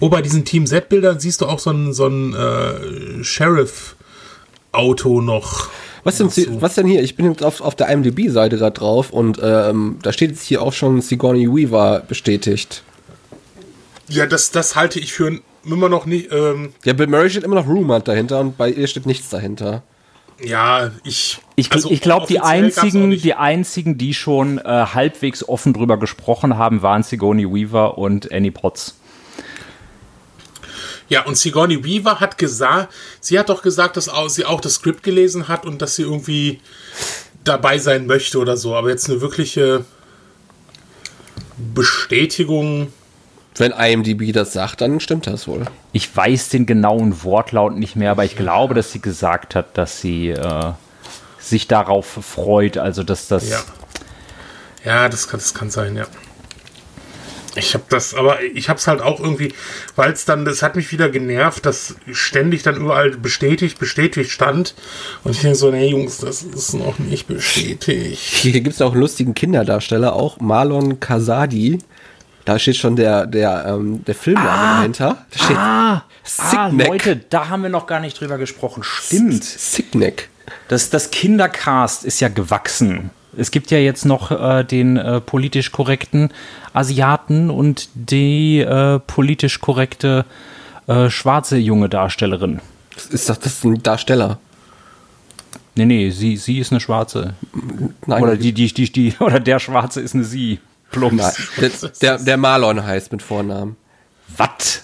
[0.00, 3.22] Oh, bei diesen Team Z-Bildern siehst du auch so ein, so ein äh,
[4.72, 5.68] Sheriff-Auto noch.
[6.02, 6.30] Was denn,
[6.62, 7.02] was denn hier?
[7.02, 10.62] Ich bin jetzt auf, auf der IMDb-Seite gerade drauf und ähm, da steht jetzt hier
[10.62, 12.82] auch schon Sigourney Weaver bestätigt.
[14.08, 16.32] Ja, das, das halte ich für immer noch nicht.
[16.32, 19.82] Ähm, Ja, Bill Murray steht immer noch Rumor dahinter und bei ihr steht nichts dahinter.
[20.42, 21.38] ja, ich.
[21.56, 26.56] Ich, also ich glaube, die einzigen, die einzigen, die schon äh, halbwegs offen drüber gesprochen
[26.56, 28.96] haben, waren Sigourney Weaver und Annie Potts.
[31.10, 34.74] Ja, und Sigourney Weaver hat gesagt, sie hat doch gesagt, dass auch, sie auch das
[34.74, 36.60] Skript gelesen hat und dass sie irgendwie
[37.42, 38.76] dabei sein möchte oder so.
[38.76, 39.84] Aber jetzt eine wirkliche
[41.74, 42.92] Bestätigung.
[43.56, 45.66] Wenn IMDb das sagt, dann stimmt das wohl.
[45.92, 50.00] Ich weiß den genauen Wortlaut nicht mehr, aber ich glaube, dass sie gesagt hat, dass
[50.00, 50.72] sie äh,
[51.40, 52.78] sich darauf freut.
[52.78, 53.48] Also, dass das.
[53.50, 53.60] Ja.
[54.84, 56.06] Ja, das kann, das kann sein, ja.
[57.56, 59.52] Ich habe das, aber ich habe es halt auch irgendwie,
[59.96, 64.74] weil es dann, das hat mich wieder genervt, dass ständig dann überall bestätigt, bestätigt stand.
[65.24, 68.20] Und ich denke so, nee, Jungs, das ist noch nicht bestätigt.
[68.20, 71.78] Hier gibt es auch einen lustigen Kinderdarsteller, auch Marlon Kasadi.
[72.44, 75.26] Da steht schon der, der, ähm, der Filmname dahinter.
[75.30, 76.02] Da steht Ah, ah,
[76.68, 76.88] Sickneck.
[76.88, 78.82] Leute, da haben wir noch gar nicht drüber gesprochen.
[78.82, 79.44] Stimmt.
[79.44, 80.28] Sickneck.
[80.68, 83.10] Das, das Kindercast ist ja gewachsen.
[83.36, 86.30] Es gibt ja jetzt noch äh, den äh, politisch korrekten
[86.72, 90.24] Asiaten und die äh, politisch korrekte
[90.86, 92.60] äh, schwarze junge Darstellerin.
[92.94, 94.38] Das ist doch das ist ein Darsteller.
[95.76, 97.34] Nee, nee, sie, sie ist eine Schwarze.
[98.06, 100.58] Nein, Oder die, die, die, die, oder der Schwarze ist eine Sie.
[100.90, 101.38] Plumps.
[101.56, 103.76] Nein, der, der, der Marlon heißt mit Vornamen.
[104.36, 104.82] Was?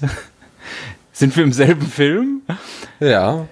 [1.12, 2.42] Sind wir im selben Film?
[3.00, 3.46] Ja.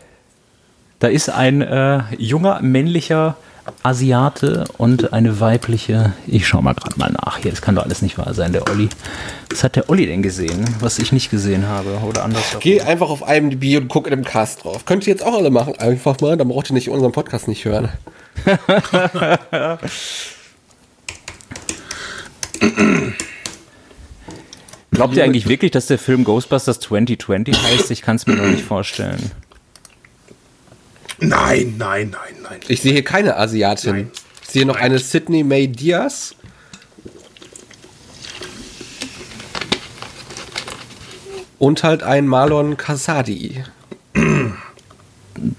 [1.01, 3.37] Da ist ein äh, junger männlicher
[3.83, 6.13] Asiate und eine weibliche.
[6.27, 7.51] Ich schau mal gerade mal nach hier.
[7.51, 8.89] Das kann doch alles nicht wahr sein, der Olli.
[9.51, 11.99] Was hat der Olli denn gesehen, was ich nicht gesehen habe?
[12.07, 12.57] Oder anders.
[12.61, 14.85] Geh einfach auf IMDb und guck in dem Cast drauf.
[14.85, 15.77] Könnt ihr jetzt auch alle machen.
[15.79, 17.89] Einfach mal, dann braucht ihr nicht unseren Podcast nicht hören.
[24.91, 27.91] Glaubt ihr eigentlich wirklich, dass der Film Ghostbusters 2020 heißt?
[27.91, 29.31] Ich kann es mir noch nicht vorstellen.
[31.21, 32.61] Nein, nein, nein, nein.
[32.69, 33.93] Ich sehe hier keine Asiatin.
[33.93, 34.11] Nein.
[34.43, 34.85] Ich sehe noch Nein.
[34.85, 36.35] eine Sydney May Diaz.
[41.59, 43.65] Und halt ein Marlon Kasadi.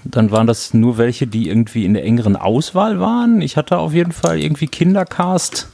[0.04, 3.40] Dann waren das nur welche, die irgendwie in der engeren Auswahl waren.
[3.40, 5.68] Ich hatte auf jeden Fall irgendwie Kindercast.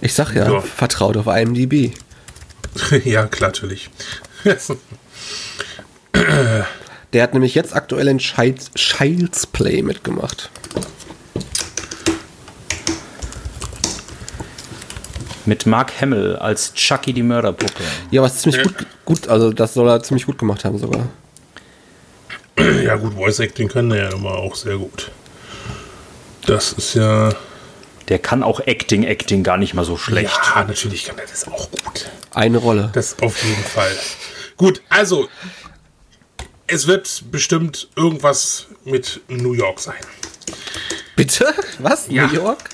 [0.00, 0.60] Ich sag ja, Ja.
[0.60, 1.92] vertraut auf IMDb.
[3.04, 3.90] ja, klar, natürlich.
[7.12, 10.50] Der hat nämlich jetzt aktuell in Child's, Child's Play mitgemacht.
[15.44, 17.84] Mit Mark Hamill als Chucky die Mörderpuppe.
[18.10, 21.06] Ja, was ziemlich gut, gut, also das soll er ziemlich gut gemacht haben sogar.
[22.84, 25.10] ja, gut, Voice Acting können er ja immer auch sehr gut.
[26.46, 27.30] Das ist ja.
[28.08, 30.38] Der kann auch Acting, Acting gar nicht mal so schlecht.
[30.54, 32.10] Ja, natürlich kann er das auch gut.
[32.32, 32.90] Eine Rolle.
[32.92, 33.90] Das auf jeden Fall.
[34.56, 35.28] Gut, also.
[36.66, 39.94] Es wird bestimmt irgendwas mit New York sein.
[41.14, 41.54] Bitte?
[41.78, 42.08] Was?
[42.08, 42.26] Ja.
[42.26, 42.68] New York?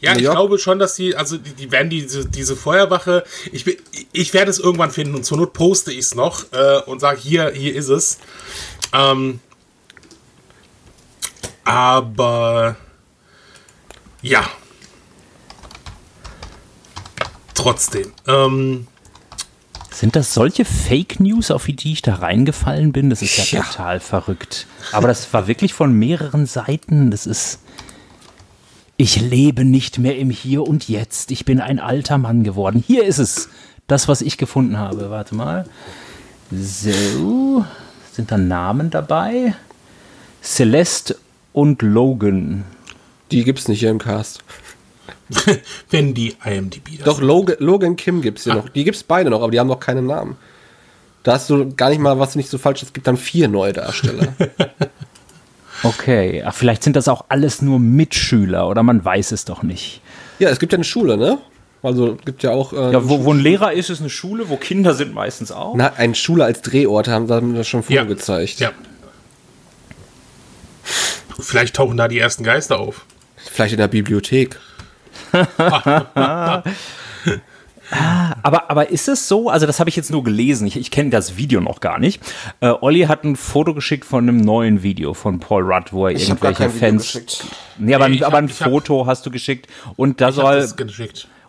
[0.00, 0.36] Ja, New ich York?
[0.36, 3.76] glaube schon, dass die, also die, die werden diese, diese Feuerwache, ich, bin-
[4.12, 7.20] ich werde es irgendwann finden und zur Not poste ich es noch äh, und sage,
[7.20, 8.18] hier, hier ist es.
[8.92, 9.40] Ähm,
[11.64, 12.76] aber
[14.22, 14.48] ja.
[17.54, 18.12] Trotzdem.
[18.26, 18.86] Ähm,
[19.92, 23.10] Sind das solche Fake News, auf die ich da reingefallen bin?
[23.10, 23.64] Das ist ja, Ja.
[23.66, 24.66] total verrückt.
[24.92, 27.10] Aber das war wirklich von mehreren Seiten.
[27.10, 27.60] Das ist.
[28.96, 31.30] Ich lebe nicht mehr im Hier und Jetzt.
[31.30, 32.82] Ich bin ein alter Mann geworden.
[32.86, 33.48] Hier ist es.
[33.86, 35.10] Das, was ich gefunden habe.
[35.10, 35.64] Warte mal.
[36.50, 37.64] So.
[38.12, 39.54] Sind da Namen dabei?
[40.42, 41.16] Celeste
[41.52, 42.64] und Logan.
[43.30, 44.42] Die gibt's nicht hier im Cast.
[45.90, 48.68] wenn die IMDb das Doch, Logan, Logan Kim gibt's hier noch.
[48.68, 50.36] Die gibt's beide noch, aber die haben noch keinen Namen.
[51.22, 53.48] Da hast du gar nicht mal, was nicht so falsch ist, es gibt dann vier
[53.48, 54.34] neue Darsteller.
[55.84, 56.42] Okay.
[56.46, 60.00] Ach, vielleicht sind das auch alles nur Mitschüler oder man weiß es doch nicht.
[60.38, 61.38] ja, es gibt ja eine Schule, ne?
[61.82, 64.56] Also gibt ja auch äh, Ja, wo, wo ein Lehrer ist, ist eine Schule, wo
[64.56, 65.74] Kinder sind meistens auch.
[65.74, 68.02] na, eine Schule als Drehort, haben das schon ja.
[68.02, 68.60] vorgezeigt.
[68.60, 68.70] Ja.
[71.40, 73.04] Vielleicht tauchen da die ersten Geister auf.
[73.36, 74.60] Vielleicht in der Bibliothek.
[78.42, 79.50] Aber, aber ist es so?
[79.50, 80.66] Also, das habe ich jetzt nur gelesen.
[80.66, 82.22] Ich, ich kenne das Video noch gar nicht.
[82.60, 86.14] Äh, Olli hat ein Foto geschickt von einem neuen Video von Paul Rudd, wo er
[86.14, 87.02] Ich irgendwelche Fans.
[87.02, 87.44] geschickt.
[87.78, 89.66] Nee, aber, Nee, aber hab- ein ich hab- Foto hast du geschickt.
[89.96, 90.66] Und da soll.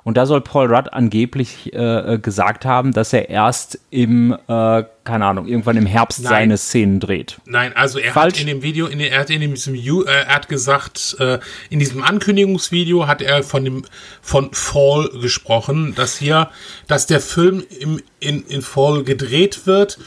[0.04, 5.26] Und da soll Paul Rudd angeblich äh, gesagt haben, dass er erst im, äh, keine
[5.26, 6.30] Ahnung, irgendwann im Herbst Nein.
[6.30, 7.38] seine Szenen dreht.
[7.46, 8.34] Nein, also er Falsch.
[8.34, 11.40] hat in dem Video, in, er hat in diesem, äh, er hat gesagt, äh,
[11.70, 13.86] in diesem Ankündigungsvideo hat er von dem
[14.22, 16.50] von Fall gesprochen, dass hier,
[16.88, 20.00] dass der Film im, in, in Fall gedreht wird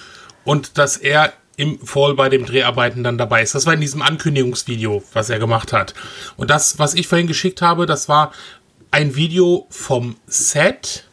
[0.45, 3.55] und dass er im Fall bei den Dreharbeiten dann dabei ist.
[3.55, 5.95] Das war in diesem Ankündigungsvideo, was er gemacht hat.
[6.37, 8.33] Und das, was ich vorhin geschickt habe, das war
[8.97, 11.05] ein Video vom Set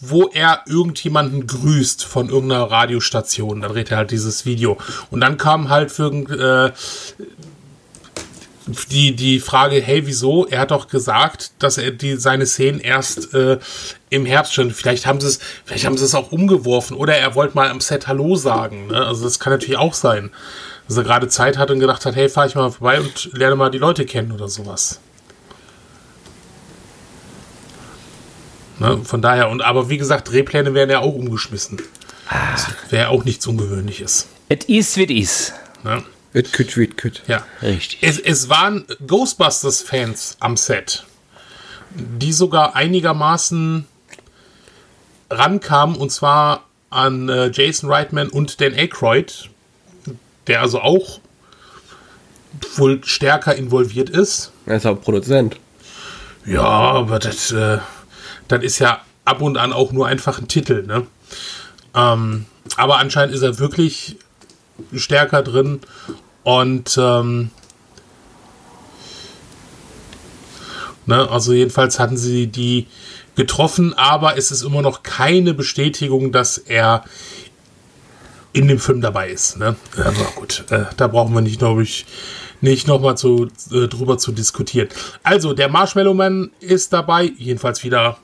[0.00, 3.62] wo er irgendjemanden grüßt von irgendeiner Radiostation.
[3.62, 4.78] Da dreht er halt dieses Video.
[5.10, 6.72] Und dann kam halt für äh,
[8.92, 10.46] die, die Frage, hey, wieso?
[10.46, 13.58] Er hat doch gesagt, dass er die, seine Szenen erst äh,
[14.08, 17.34] im Herbst schon, vielleicht haben sie es, vielleicht haben sie es auch umgeworfen oder er
[17.34, 18.86] wollte mal am Set Hallo sagen.
[18.86, 19.04] Ne?
[19.04, 20.30] Also das kann natürlich auch sein.
[20.86, 23.56] Dass er gerade Zeit hat und gedacht hat, hey, fahr ich mal vorbei und lerne
[23.56, 25.00] mal die Leute kennen oder sowas.
[28.78, 31.82] Ne, von daher, und aber wie gesagt, Drehpläne werden ja auch umgeschmissen.
[32.52, 34.28] Das wäre auch nichts Ungewöhnliches.
[34.48, 35.54] Es ist, wie es ist.
[35.82, 36.02] Ne?
[36.34, 37.22] It küt, it küt.
[37.26, 37.44] Ja.
[37.62, 37.98] Richtig.
[38.02, 41.04] Es, es waren Ghostbusters-Fans am Set,
[41.90, 43.86] die sogar einigermaßen
[45.30, 49.50] rankamen, und zwar an äh, Jason Reitman und Dan Aykroyd,
[50.46, 51.20] der also auch
[52.76, 54.52] wohl stärker involviert ist.
[54.66, 55.56] Er ist auch Produzent.
[56.46, 57.78] Ja, aber das, äh,
[58.48, 61.06] das ist ja ab und an auch nur einfach ein Titel, ne?
[61.94, 64.16] Ähm, aber anscheinend ist er wirklich
[64.94, 65.80] stärker drin
[66.44, 67.50] und ähm,
[71.06, 72.86] ne, also jedenfalls hatten sie die
[73.34, 77.04] getroffen, aber es ist immer noch keine Bestätigung, dass er
[78.52, 79.58] in dem Film dabei ist.
[79.58, 79.76] Ne?
[79.96, 82.06] Aber gut, äh, da brauchen wir nicht, glaube ich,
[82.60, 84.88] nicht nochmal zu, äh, drüber zu diskutieren.
[85.22, 88.18] Also, der Marshmallow Man ist dabei, jedenfalls wieder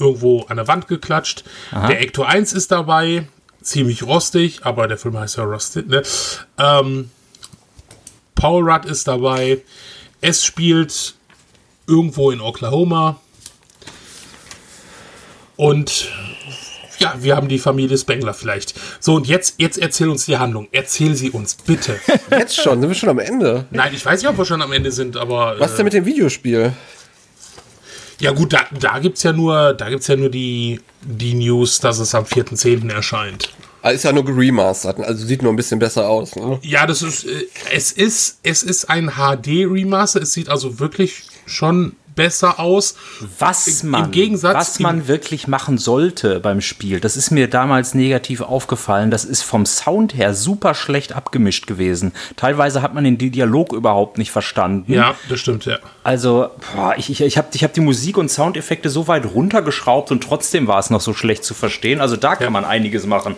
[0.00, 1.44] irgendwo an der Wand geklatscht.
[1.72, 3.28] Der Ecto 1 ist dabei,
[3.62, 5.88] ziemlich rostig, aber der Film heißt ja Rusted.
[5.88, 6.02] Ne?
[6.58, 7.10] Ähm,
[8.34, 9.62] Paul Rudd ist dabei.
[10.20, 11.14] Es spielt
[11.86, 13.20] irgendwo in Oklahoma.
[15.56, 16.08] Und
[16.98, 18.74] ja, wir haben die Familie Spengler vielleicht.
[19.00, 20.68] So, und jetzt, jetzt erzähl uns die Handlung.
[20.72, 21.98] Erzähl sie uns, bitte.
[22.30, 23.66] Jetzt schon, sind wir schon am Ende.
[23.70, 25.56] Nein, ich weiß nicht, ob wir schon am Ende sind, aber.
[25.58, 26.72] Was ist denn mit dem Videospiel?
[28.20, 31.98] Ja gut, da, da gibt's ja nur, da gibt's ja nur die, die News, dass
[31.98, 32.90] es am 4.10.
[32.92, 33.50] erscheint.
[33.82, 36.36] Ah, Ist ja nur geremastert, also sieht nur ein bisschen besser aus.
[36.36, 36.58] Ne?
[36.62, 40.20] Ja, das ist, äh, es ist, es ist ein HD-Remaster.
[40.20, 42.94] Es sieht also wirklich schon besser aus.
[43.38, 47.94] Was Im man, Gegensatz- was man wirklich machen sollte beim Spiel, das ist mir damals
[47.94, 49.10] negativ aufgefallen.
[49.10, 52.12] Das ist vom Sound her super schlecht abgemischt gewesen.
[52.36, 54.92] Teilweise hat man den Dialog überhaupt nicht verstanden.
[54.92, 55.78] Ja, das stimmt, ja.
[56.02, 60.10] Also, boah, ich, ich, ich habe ich hab die Musik und Soundeffekte so weit runtergeschraubt
[60.10, 62.00] und trotzdem war es noch so schlecht zu verstehen.
[62.00, 63.36] Also da kann man einiges machen.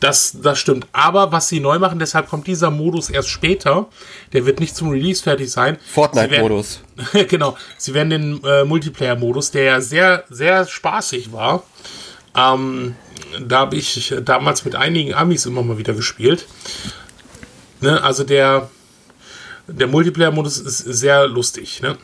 [0.00, 0.86] Das, das stimmt.
[0.92, 3.86] Aber was sie neu machen, deshalb kommt dieser Modus erst später.
[4.32, 5.78] Der wird nicht zum Release fertig sein.
[5.92, 6.80] Fortnite-Modus.
[7.28, 7.56] Genau.
[7.76, 11.62] Sie werden den äh, Multiplayer-Modus, der ja sehr, sehr spaßig war.
[12.34, 12.94] Ähm,
[13.40, 16.46] da habe ich damals mit einigen Amis immer mal wieder gespielt.
[17.80, 18.70] Ne, also der,
[19.66, 21.80] der Multiplayer-Modus ist sehr lustig.
[21.82, 21.96] Ne?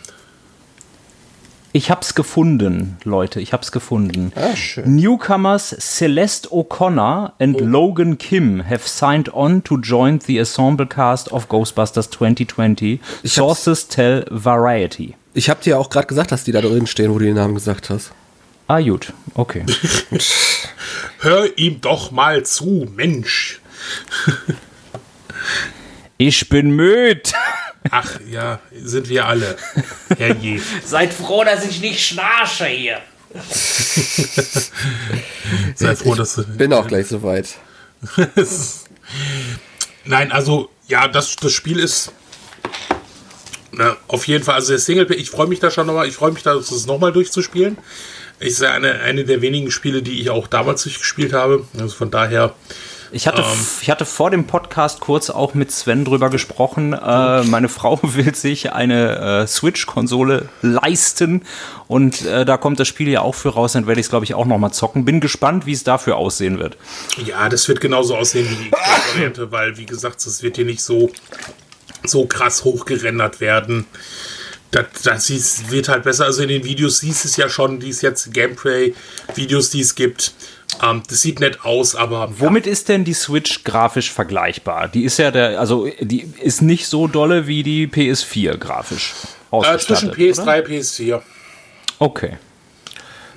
[1.75, 4.31] Ich hab's gefunden, Leute, ich hab's gefunden.
[4.35, 4.95] Ah, schön.
[4.95, 11.49] Newcomers Celeste O'Connor and Logan Kim have signed on to join the ensemble cast of
[11.49, 13.01] Ghostbusters 2020.
[13.25, 15.15] Sources tell Variety.
[15.33, 17.55] Ich habe dir auch gerade gesagt, dass die da drin stehen, wo du den Namen
[17.55, 18.13] gesagt hast.
[18.69, 19.65] Ah, gut, okay.
[21.21, 23.63] Hör ihm doch mal zu, Mensch.
[26.19, 27.33] Ich bin müd.
[27.91, 29.57] Ach ja, sind wir alle.
[30.17, 30.61] Herrje.
[30.85, 32.99] Seid froh, dass ich nicht schnarche hier.
[35.75, 36.45] Sei froh, dass du.
[36.45, 37.49] Bin auch gleich soweit.
[40.05, 42.13] Nein, also, ja, das, das Spiel ist.
[43.73, 46.33] Na, auf jeden Fall, also der Singleplayer, ich freue mich da schon nochmal, ich freue
[46.33, 47.79] mich da, das nochmal durchzuspielen.
[48.39, 51.65] Ist ja eine, eine der wenigen Spiele, die ich auch damals durchgespielt habe.
[51.79, 52.55] Also von daher,
[53.15, 53.45] Ich hatte,
[53.83, 56.95] ich hatte vor dem Podcast kurz auch mit Sven drüber gesprochen.
[56.95, 61.43] Äh, meine Frau will sich eine äh, Switch-Konsole leisten
[61.89, 63.73] und äh, da kommt das Spiel ja auch für raus.
[63.73, 65.05] Dann werde ich es, glaube ich, auch noch mal zocken.
[65.05, 66.79] Bin gespannt, wie es dafür aussehen wird.
[67.27, 70.83] ja, das wird genauso aussehen wie die Xbox-Variante, weil, wie gesagt, das wird hier nicht
[70.83, 71.11] so,
[72.05, 73.85] so krass hochgerendert werden.
[74.71, 76.25] Das, das ist- wird halt besser.
[76.25, 80.33] Also in den Videos siehst es ja schon, die es jetzt Gameplay-Videos, die es gibt.
[80.83, 84.89] Ähm, das sieht nett aus, aber Womit ist denn die Switch grafisch vergleichbar?
[84.89, 89.15] Die ist ja der, also die ist nicht so dolle wie die PS4 grafisch.
[89.51, 90.13] ausgestattet.
[90.19, 90.57] Äh, zwischen PS3 oder?
[90.57, 91.23] und PS4.
[91.99, 92.37] Okay.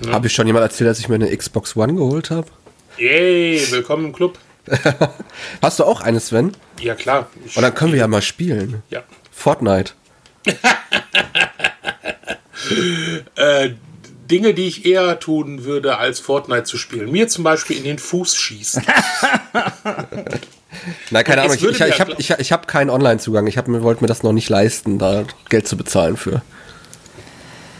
[0.08, 2.48] Habe ich schon jemand erzählt, dass ich mir eine Xbox One geholt habe?
[2.98, 4.38] Yay, willkommen im Club.
[5.62, 6.52] Hast du auch eine, Sven?
[6.80, 7.28] Ja, klar.
[7.54, 8.82] Und dann können wir ja mal spielen.
[8.90, 9.02] ja.
[9.30, 9.92] Fortnite.
[13.36, 13.70] Äh,
[14.30, 17.10] Dinge, die ich eher tun würde, als Fortnite zu spielen.
[17.12, 18.82] Mir zum Beispiel in den Fuß schießen.
[21.10, 21.54] Nein, keine Ahnung.
[21.56, 23.46] Ich, ich, ich habe ich, ich hab keinen Online-Zugang.
[23.46, 26.42] Ich hab, mir- wollte mir das noch nicht leisten, da Geld zu bezahlen für.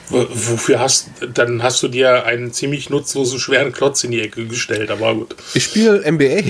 [0.08, 4.90] Wofür hast dann hast du dir einen ziemlich nutzlosen schweren Klotz in die Ecke gestellt,
[4.92, 5.34] aber gut.
[5.54, 6.42] Ich spiele NBA.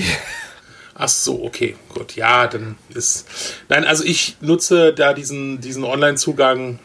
[0.93, 2.15] Ach so, okay, gut.
[2.15, 3.25] Ja, dann ist.
[3.67, 6.77] Nein, also ich nutze da diesen, diesen Online-Zugang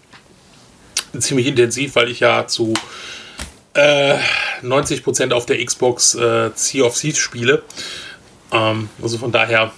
[1.18, 2.72] ziemlich intensiv, weil ich ja zu
[3.75, 4.16] äh,
[4.62, 7.62] 90% auf der Xbox äh, Sea of Thieves spiele.
[8.53, 9.72] Ähm, also von daher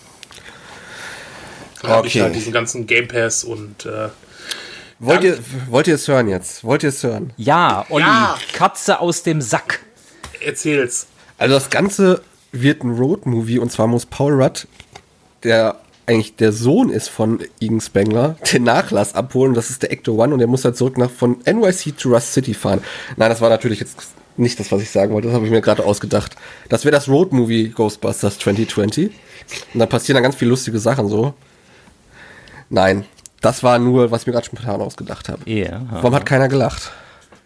[1.83, 2.23] habe ich Okay.
[2.23, 4.09] halt diesen ganzen Game Pass und äh,
[5.01, 6.65] Wollt ihr, wollt ihr es hören jetzt?
[6.65, 7.33] Wollt ihr es hören?
[7.37, 8.39] Ja, Olli, Ja.
[8.53, 9.81] Katze aus dem Sack.
[10.41, 11.07] erzähl's.
[11.37, 14.67] Also das Ganze wird ein Road-Movie und zwar muss Paul Rudd,
[15.43, 19.55] der eigentlich der Sohn ist von Egan Spengler, den Nachlass abholen.
[19.55, 22.33] Das ist der Ecto One und der muss halt zurück nach von NYC to Rust
[22.33, 22.83] City fahren.
[23.17, 23.97] Nein, das war natürlich jetzt
[24.37, 25.29] nicht das, was ich sagen wollte.
[25.29, 26.37] Das habe ich mir gerade ausgedacht.
[26.69, 29.11] Das wäre das Road-Movie Ghostbusters 2020.
[29.73, 31.35] Und dann passieren dann ganz viele lustige Sachen so.
[32.71, 33.05] Nein,
[33.41, 35.49] das war nur, was ich mir gerade spontan ausgedacht habe.
[35.51, 35.83] Ja.
[35.91, 36.93] Warum hat keiner gelacht?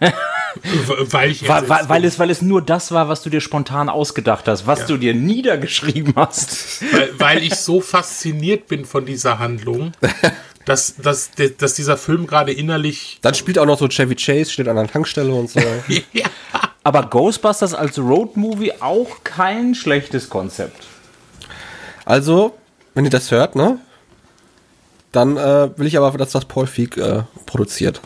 [1.11, 3.40] Weil ich Weil, jetzt- weil, weil, es, weil es nur das war, was du dir
[3.40, 6.82] spontan ausgedacht hast, was du dir niedergeschrieben hast.
[6.92, 9.92] weil, weil ich so fasziniert bin von dieser Handlung,
[10.64, 13.18] dass, dass, dass dieser Film gerade innerlich.
[13.22, 15.61] Dann spielt auch noch so Chevy Chase, steht an der Tankstelle und so.
[16.12, 16.26] Ja.
[16.82, 20.87] Aber Ghostbusters als Roadmovie auch kein schlechtes Konzept.
[22.06, 22.56] Also,
[22.94, 23.78] wenn ihr das hört, ne?
[25.12, 28.00] Dann äh, will ich aber, dass das Paul Feig äh, produziert.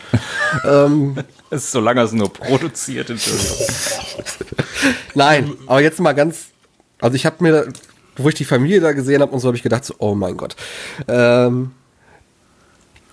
[0.65, 1.17] ähm,
[1.53, 3.29] ist, solange es nur produziert ist.
[5.15, 6.47] nein, aber jetzt mal ganz.
[6.99, 7.67] Also ich habe mir,
[8.17, 10.37] wo ich die Familie da gesehen habe und so, habe ich gedacht, so, oh mein
[10.37, 10.55] Gott.
[11.07, 11.71] Ähm,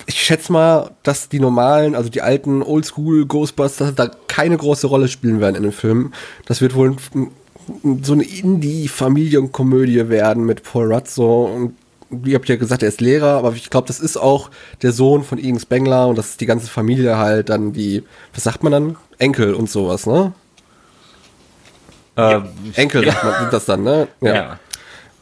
[0.06, 5.08] ich schätze mal, dass die normalen, also die alten Oldschool Ghostbusters da keine große Rolle
[5.08, 6.12] spielen werden in dem Film.
[6.46, 7.30] Das wird wohl ein-
[8.02, 11.74] so eine Indie-Familienkomödie werden mit Paul Rudd so und
[12.10, 14.50] wie habt ihr gesagt, er ist Lehrer, aber ich glaube, das ist auch
[14.82, 18.02] der Sohn von Ian Spengler und das ist die ganze Familie halt dann die,
[18.34, 18.96] was sagt man dann?
[19.18, 20.32] Enkel und sowas, ne?
[22.16, 22.40] Äh,
[22.74, 24.08] Enkel sagt man, sind das dann, ne?
[24.20, 24.58] ja.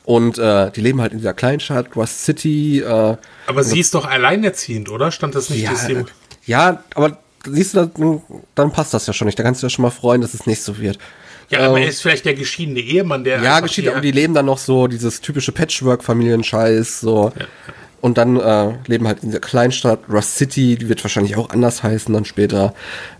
[0.05, 2.81] Und äh, die leben halt in dieser Kleinstadt, Rust City.
[2.81, 5.11] Äh, Aber sie ist doch alleinerziehend, oder?
[5.11, 5.63] Stand das nicht?
[5.63, 6.05] ja, sie-
[6.47, 8.23] ja, aber siehst du, dann,
[8.55, 9.39] dann passt das ja schon nicht.
[9.39, 10.99] Da kannst du ja schon mal freuen, dass es nicht so wird.
[11.51, 13.41] Ja, aber ähm, er ist vielleicht der geschiedene Ehemann, der.
[13.43, 17.33] Ja, hier- aber die leben dann noch so dieses typische Patchwork-Familienscheiß, so.
[18.01, 21.83] Und dann äh, leben halt in dieser Kleinstadt, Rust City, die wird wahrscheinlich auch anders
[21.83, 22.73] heißen dann später.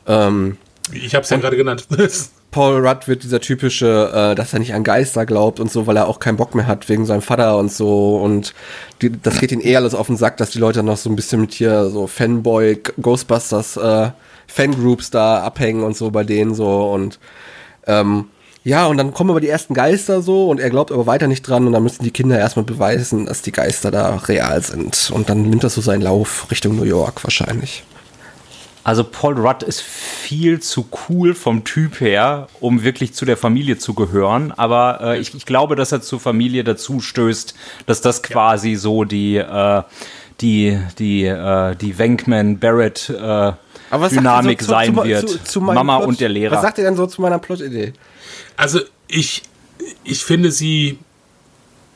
[0.07, 0.57] Ähm,
[0.93, 1.87] Ich habe es ja gerade genannt.
[2.51, 5.97] Paul Rudd wird dieser typische, äh, dass er nicht an Geister glaubt und so, weil
[5.97, 8.17] er auch keinen Bock mehr hat wegen seinem Vater und so.
[8.17, 8.55] Und
[9.03, 11.17] die, das geht ihm eh alles auf den Sack, dass die Leute noch so ein
[11.17, 14.11] bisschen mit hier so Fanboy, Ghostbusters, äh,
[14.47, 16.91] Fangroups da abhängen und so bei denen so.
[16.91, 17.19] Und
[17.89, 18.27] ähm,
[18.65, 21.43] ja, und dann kommen aber die ersten Geister so und er glaubt aber weiter nicht
[21.43, 25.11] dran und dann müssen die Kinder erstmal beweisen, dass die Geister da real sind.
[25.15, 27.85] Und dann nimmt das so seinen Lauf Richtung New York wahrscheinlich.
[28.85, 33.79] Also Paul Rudd ist viel zu cool vom Typ her, um wirklich zu der Familie
[33.79, 34.53] zu gehören.
[34.53, 37.55] Aber äh, ich, ich glaube, dass er zur Familie dazu stößt,
[37.87, 39.83] dass das quasi so die, äh,
[40.41, 43.13] die, die, äh, die Wenkman Barrett
[43.91, 45.29] Aber was sagt Dynamik ihr so sein zu- wird.
[45.29, 46.09] zu- zu Mama Plot?
[46.09, 46.57] und der Lehrer.
[46.57, 47.93] Was sagt ihr denn so zu meiner Plot-Idee?
[48.57, 49.43] Also ich,
[50.05, 50.99] ich finde sie,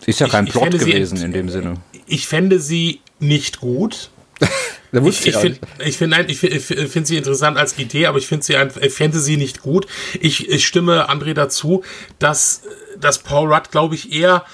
[0.07, 1.75] ist ja kein ich Plot sie gewesen ent- in dem Sinne.
[2.07, 4.11] ich fände sie nicht gut.
[4.95, 7.79] Da Ich, wusste ich finde, ich finde, nein, ich finde ich finde sie interessant als
[7.79, 9.87] Idee, aber ich finde sie, ein- ich fände sie nicht gut.
[10.21, 11.83] Ich, ich stimme André dazu,
[12.19, 12.61] dass,
[13.01, 14.45] dass Paul Rudd, glaube ich, eher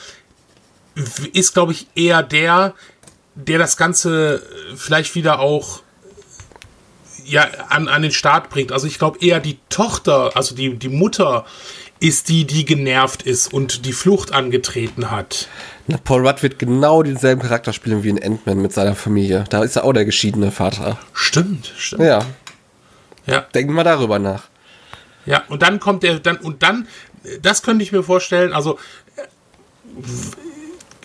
[1.33, 2.75] ist, glaube ich, eher der,
[3.35, 4.41] der das Ganze
[4.77, 5.81] vielleicht wieder auch
[7.29, 8.73] ja, an, an den Start bringt.
[8.73, 11.45] Also ich glaube eher die Tochter, also die, die Mutter
[12.01, 15.49] ist die, die genervt ist und die Flucht angetreten hat.
[15.89, 19.45] Na, Paul Rudd wird genau denselben Charakter spielen wie in Ant-Man mit seiner Familie.
[19.51, 20.99] Da ist er auch der geschiedene Vater.
[21.13, 22.03] Stimmt, stimmt.
[22.03, 22.25] Ja,
[23.27, 23.41] Ja.
[23.55, 24.45] denken wir darüber nach.
[25.27, 26.87] Ja, und dann kommt er, dann, und dann,
[27.43, 28.79] das könnte ich mir vorstellen, also,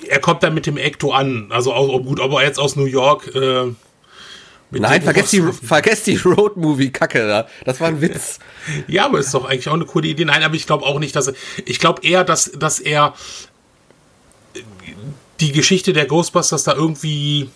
[0.07, 3.33] er kommt dann mit dem Ecto an, also auch, gut, aber jetzt aus New York,
[3.35, 3.73] äh,
[4.79, 7.47] Nein, vergesst die, vergesst die Road-Movie-Kacke da.
[7.65, 8.39] Das war ein Witz.
[8.87, 10.25] Ja, aber ist doch eigentlich auch eine coole Idee.
[10.25, 13.13] Nein, aber ich glaube auch nicht, dass er, ich glaube eher, dass, dass er
[14.55, 14.59] äh,
[15.39, 17.49] die Geschichte der Ghostbusters da irgendwie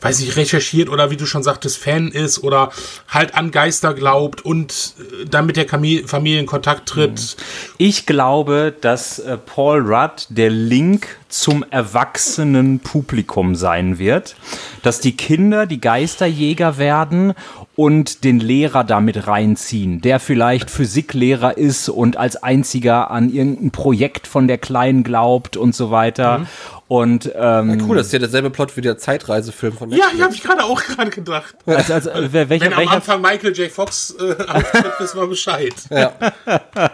[0.00, 2.72] weiß ich, recherchiert oder wie du schon sagtest, Fan ist oder
[3.08, 7.36] halt an Geister glaubt und äh, dann mit der Familie in Kontakt tritt.
[7.78, 14.36] Ich glaube, dass äh, Paul Rudd der Link zum erwachsenen Publikum sein wird,
[14.82, 17.34] dass die Kinder die Geisterjäger werden
[17.76, 24.26] und den Lehrer damit reinziehen, der vielleicht Physiklehrer ist und als einziger an irgendein Projekt
[24.26, 26.38] von der Kleinen glaubt und so weiter.
[26.38, 26.46] Mhm.
[26.88, 30.12] Und ähm, ja, cool, das ist ja derselbe Plot wie der Zeitreisefilm von Netflix.
[30.12, 31.54] Ja, ich habe ich gerade auch gerade gedacht.
[31.66, 33.70] Also, also, äh, welcher, Wenn am welcher Anfang Michael J.
[33.70, 35.74] Fox äh, auftritt, wissen wir Bescheid.
[35.88, 36.12] Ja.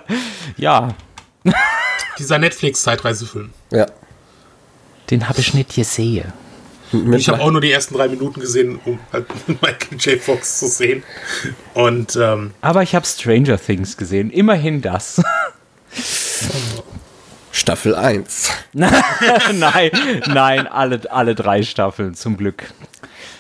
[0.57, 0.95] ja.
[2.19, 3.51] Dieser Netflix-Zeitreisefilm.
[3.73, 3.87] Ja.
[5.11, 6.33] Den habe ich nicht gesehen.
[7.13, 10.21] Ich habe auch nur die ersten drei Minuten gesehen, um halt Michael J.
[10.21, 11.03] Fox zu sehen.
[11.75, 14.31] Und, ähm, Aber ich habe Stranger Things gesehen.
[14.31, 15.23] Immerhin das.
[17.51, 18.51] Staffel 1.
[18.75, 19.91] nein,
[20.27, 22.65] nein, alle, alle drei Staffeln, zum Glück.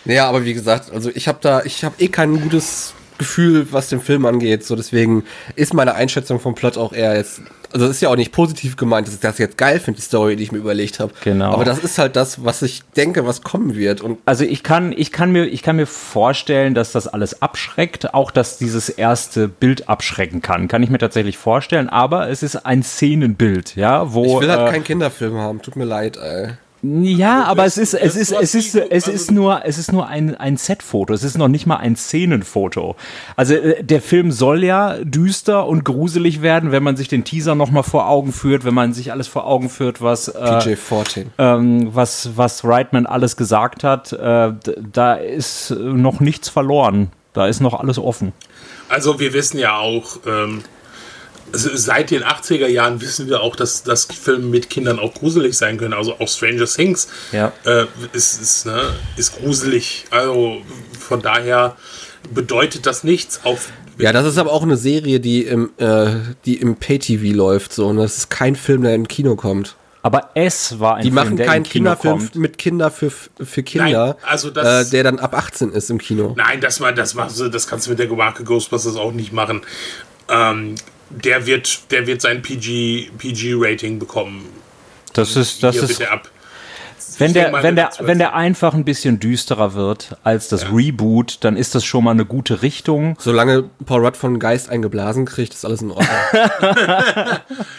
[0.06, 3.88] Ja, aber wie gesagt, also ich habe da, ich habe eh kein gutes Gefühl, was
[3.88, 4.64] den Film angeht.
[4.64, 7.42] So deswegen ist meine Einschätzung vom Plot auch eher jetzt
[7.76, 10.02] also das ist ja auch nicht positiv gemeint, dass ich das jetzt geil finde, die
[10.02, 11.12] Story, die ich mir überlegt habe.
[11.22, 11.52] Genau.
[11.52, 14.00] Aber das ist halt das, was ich denke, was kommen wird.
[14.00, 18.14] Und also ich kann, ich kann mir, ich kann mir vorstellen, dass das alles abschreckt,
[18.14, 21.90] auch dass dieses erste Bild abschrecken kann, kann ich mir tatsächlich vorstellen.
[21.90, 25.60] Aber es ist ein Szenenbild, ja, wo ich will halt äh, keinen Kinderfilm haben.
[25.60, 26.54] Tut mir leid, ey.
[27.02, 30.34] Ja, aber es ist, es ist, es ist, es ist nur, es ist nur ein,
[30.34, 31.14] ein Setfoto.
[31.14, 32.96] Es ist noch nicht mal ein Szenenfoto.
[33.34, 37.54] Also äh, der Film soll ja düster und gruselig werden, wenn man sich den Teaser
[37.54, 41.26] noch mal vor Augen führt, wenn man sich alles vor Augen führt, was äh, PJ14.
[41.38, 44.12] Ähm, was was Reitman alles gesagt hat.
[44.12, 44.52] Äh,
[44.92, 47.10] da ist noch nichts verloren.
[47.32, 48.32] Da ist noch alles offen.
[48.88, 50.18] Also wir wissen ja auch.
[50.26, 50.62] Ähm
[51.52, 55.78] seit den 80er Jahren wissen wir auch, dass, dass Filme mit Kindern auch gruselig sein
[55.78, 55.94] können.
[55.94, 57.52] Also auch Stranger Things ja.
[57.64, 60.04] äh, ist, ist, ne, ist gruselig.
[60.10, 60.62] Also
[60.98, 61.76] von daher
[62.32, 63.40] bedeutet das nichts.
[63.44, 66.10] Auf ja, das ist aber auch eine Serie, die im, äh,
[66.44, 67.72] die im Pay-TV läuft.
[67.72, 69.76] So, und das ist kein Film, der in Kino kommt.
[70.02, 72.34] Aber es war ein Die Film, machen keinen Kinderfilm kommt.
[72.36, 75.98] mit Kinder für, für Kinder, Nein, also das, äh, der dann ab 18 ist im
[75.98, 76.34] Kino.
[76.36, 79.62] Nein, das, mal, das, du, das kannst du mit der Marke Ghostbusters auch nicht machen.
[80.28, 80.76] Ähm,
[81.10, 84.46] der wird, der wird sein PG, PG-Rating bekommen.
[85.12, 86.02] Das ist, das ist.
[87.18, 90.68] Wenn der, wenn, der, wenn der einfach ein bisschen düsterer wird als das ja.
[90.70, 93.16] Reboot, dann ist das schon mal eine gute Richtung.
[93.18, 96.08] Solange Paul Rudd von Geist eingeblasen kriegt, ist alles in Ordnung.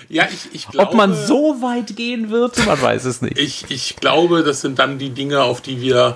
[0.10, 0.90] ja, ich, ich glaube.
[0.90, 3.38] Ob man so weit gehen wird, man weiß es nicht.
[3.38, 6.16] Ich, ich glaube, das sind dann die Dinge, auf die wir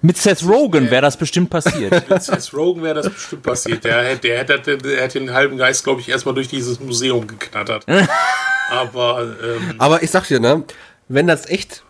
[0.02, 2.08] mit Seth Rogen wäre das bestimmt passiert.
[2.08, 3.84] Mit Seth Rogen wäre das bestimmt passiert.
[3.84, 7.84] Der, der, hätte, der hätte den halben Geist, glaube ich, erstmal durch dieses Museum geknattert.
[8.70, 10.64] Aber, ähm, Aber ich sag dir, ne,
[11.08, 11.82] wenn das echt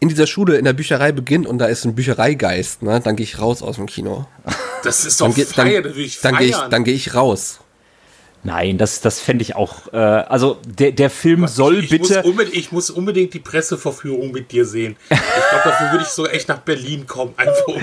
[0.00, 3.24] in dieser Schule in der Bücherei beginnt und da ist ein Büchereigeist, ne, dann gehe
[3.24, 4.26] ich raus aus dem Kino.
[4.82, 5.92] Das ist doch dann, feier, dann,
[6.22, 7.60] dann gehe ich, dann geh ich raus.
[8.48, 9.92] Nein, das, das fände ich auch.
[9.92, 12.22] Äh, also der, der Film ich, soll ich bitte.
[12.24, 14.96] Muss ich muss unbedingt die Presseverführung mit dir sehen.
[15.10, 17.34] Ich glaube, dafür würde ich so echt nach Berlin kommen.
[17.36, 17.74] Einfach.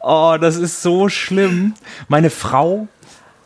[0.00, 1.72] Oh, das ist so schlimm.
[2.08, 2.86] Meine Frau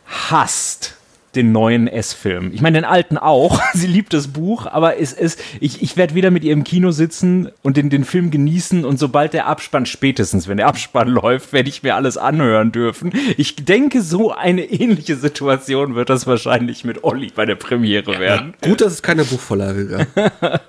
[0.05, 0.98] hasst
[1.35, 2.51] den neuen S-Film.
[2.53, 3.61] Ich meine, den alten auch.
[3.73, 6.91] Sie liebt das Buch, aber es ist, ich, ich werde wieder mit ihr im Kino
[6.91, 11.53] sitzen und den, den Film genießen und sobald der Abspann, spätestens wenn der Abspann läuft,
[11.53, 13.11] werde ich mir alles anhören dürfen.
[13.37, 18.53] Ich denke, so eine ähnliche Situation wird das wahrscheinlich mit Olli bei der Premiere werden.
[18.61, 20.07] Ja, gut, dass es keine Buchvorlage gab.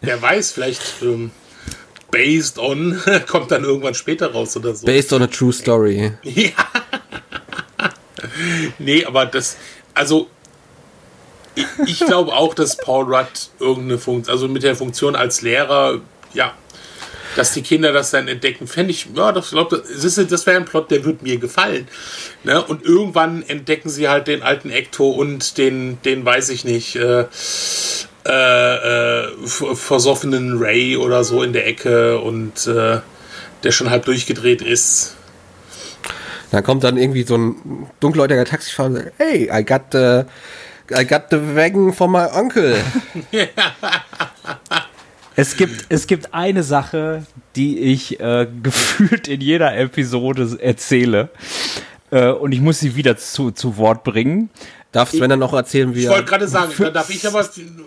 [0.00, 1.30] Wer weiß, vielleicht ähm,
[2.10, 4.86] based on kommt dann irgendwann später raus oder so.
[4.86, 6.12] Based on a true story.
[6.22, 6.52] Ja
[8.78, 9.56] nee, aber das,
[9.94, 10.28] also
[11.54, 16.00] ich, ich glaube auch, dass Paul Rudd irgendeine Funktion, also mit der Funktion als Lehrer,
[16.32, 16.54] ja,
[17.36, 20.90] dass die Kinder das dann entdecken, fände ich, ja, das glaube das, wäre ein Plot,
[20.90, 21.88] der würde mir gefallen.
[22.44, 22.62] Ne?
[22.62, 27.26] Und irgendwann entdecken sie halt den alten Ecto und den, den weiß ich nicht, äh,
[28.26, 29.28] äh, äh,
[29.74, 33.00] versoffenen Ray oder so in der Ecke und äh,
[33.62, 35.16] der schon halb durchgedreht ist.
[36.54, 40.22] Dann kommt dann irgendwie so ein dunkelhäutiger Taxifahrer und sagt, hey, I got the,
[40.96, 42.76] I got the wagon for my uncle.
[45.36, 47.26] Es gibt, es gibt eine Sache,
[47.56, 51.28] die ich äh, gefühlt in jeder Episode erzähle.
[52.12, 54.48] Äh, und ich muss sie wieder zu, zu Wort bringen.
[54.94, 57.44] Darf Sven dann noch erzählen, wie Ich wollte gerade sagen, da darf ich aber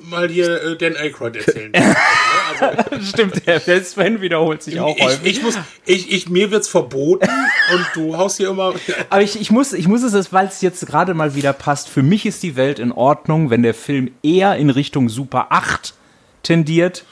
[0.10, 1.72] mal hier äh, Dan Aykroyd erzählen.
[2.60, 5.38] also, Stimmt, der, Sven wiederholt sich auch ich, häufig.
[5.38, 5.55] Ich muss,
[5.86, 7.30] ich, ich, mir wird's verboten
[7.74, 8.74] und du haust hier immer.
[9.10, 11.88] aber ich, ich, muss, ich muss es, weil es jetzt gerade mal wieder passt.
[11.88, 15.93] Für mich ist die Welt in Ordnung, wenn der Film eher in Richtung Super 8
[16.43, 17.05] tendiert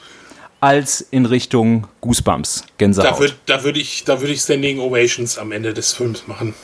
[0.60, 2.64] als in Richtung Goosebumps.
[2.76, 3.12] Gänsehaut.
[3.12, 6.54] Da würde da würd ich, da würd ich Standing Ovations am Ende des Films machen.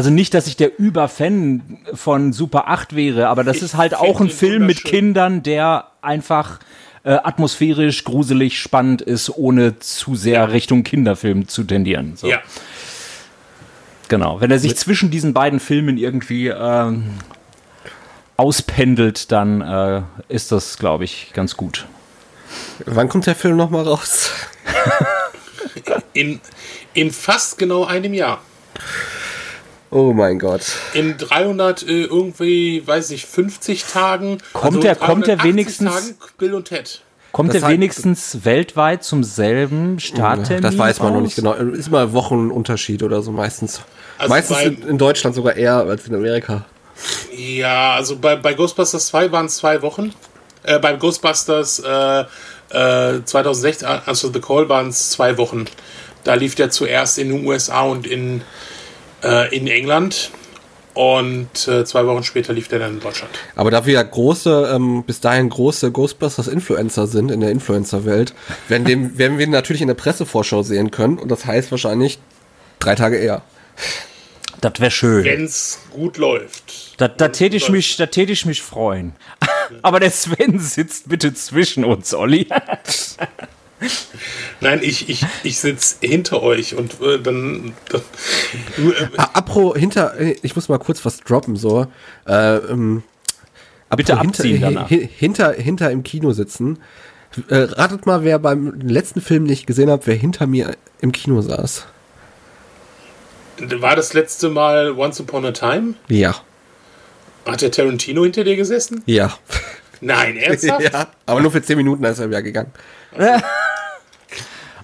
[0.00, 3.94] Also nicht, dass ich der Überfan von Super 8 wäre, aber das Ich ist halt
[3.94, 4.82] auch ein Film mit.
[4.82, 6.58] Kindern, der einfach
[7.04, 12.16] äh, atmosphärisch, gruselig, spannend ist, ohne zu sehr Richtung Kinderfilm zu tendieren.
[12.16, 12.28] So.
[12.28, 12.38] Ja.
[14.08, 14.40] Genau.
[14.40, 17.10] Wenn er sich zwischen diesen beiden Filmen irgendwie ähm,
[18.38, 21.84] auspendelt, dann äh, ist das, glaube ich, ganz gut.
[22.86, 24.30] Wann kommt der Film nochmal raus?
[26.14, 26.40] In,
[26.94, 28.40] in fast genau einem Jahr.
[29.90, 30.62] Oh mein Gott.
[30.94, 34.38] In 300 äh, irgendwie, weiß ich, 50 Tagen.
[34.52, 37.00] Kommt der- kommt der 380 wenigstens- Tagen Bill und Ted.
[37.32, 40.62] Kommt Das er heißt- wenigstens weltweit zum selben Starttermin?
[40.62, 41.56] Das weiß man noch nicht raus?
[41.58, 41.72] genau.
[41.74, 43.80] Ist mal Wochenunterschied oder so meistens.
[44.18, 46.64] Also meistens beim- in, in Deutschland sogar eher als in Amerika.
[47.36, 50.12] Ja, also bei, bei Ghostbusters 2 waren es zwei Wochen.
[50.64, 52.20] Äh, beim Ghostbusters äh,
[52.70, 55.64] äh, 2016, also The Call, waren es zwei Wochen.
[56.24, 58.42] Da lief der zuerst in den USA und in,
[59.22, 60.30] äh, in England.
[60.92, 63.30] Und äh, zwei Wochen später lief der dann in Deutschland.
[63.54, 68.34] Aber da wir ja große, ähm, bis dahin große Ghostbusters-Influencer sind in der Influencer-Welt,
[68.68, 71.18] werden, dem, werden wir ihn natürlich in der Pressevorschau sehen können.
[71.18, 72.18] Und das heißt wahrscheinlich
[72.80, 73.42] drei Tage eher.
[74.60, 75.24] Das wäre schön.
[75.24, 77.00] Wenn es gut läuft.
[77.00, 79.12] Da, da täte ich mich, da täte ich mich freuen.
[79.82, 82.48] Aber der Sven sitzt bitte zwischen uns, Olli.
[84.60, 87.72] Nein, ich, ich, ich sitze hinter euch und äh, dann.
[87.88, 88.02] dann
[88.92, 91.86] äh, apro hinter, äh, ich muss mal kurz was droppen, so.
[92.26, 93.02] Äh, ähm,
[93.96, 94.90] Bitte hinter, abziehen danach.
[94.90, 96.78] hi- hinter, hinter im Kino sitzen.
[97.48, 101.40] Äh, ratet mal, wer beim letzten Film nicht gesehen hat, wer hinter mir im Kino
[101.40, 101.86] saß.
[103.58, 105.94] war das letzte Mal Once Upon a Time?
[106.08, 106.34] Ja.
[107.46, 109.02] Hat der Tarantino hinter dir gesessen?
[109.06, 109.32] Ja.
[110.00, 110.82] Nein, ernsthaft?
[110.92, 111.08] ja.
[111.26, 112.72] Aber nur für 10 Minuten ist er wieder gegangen.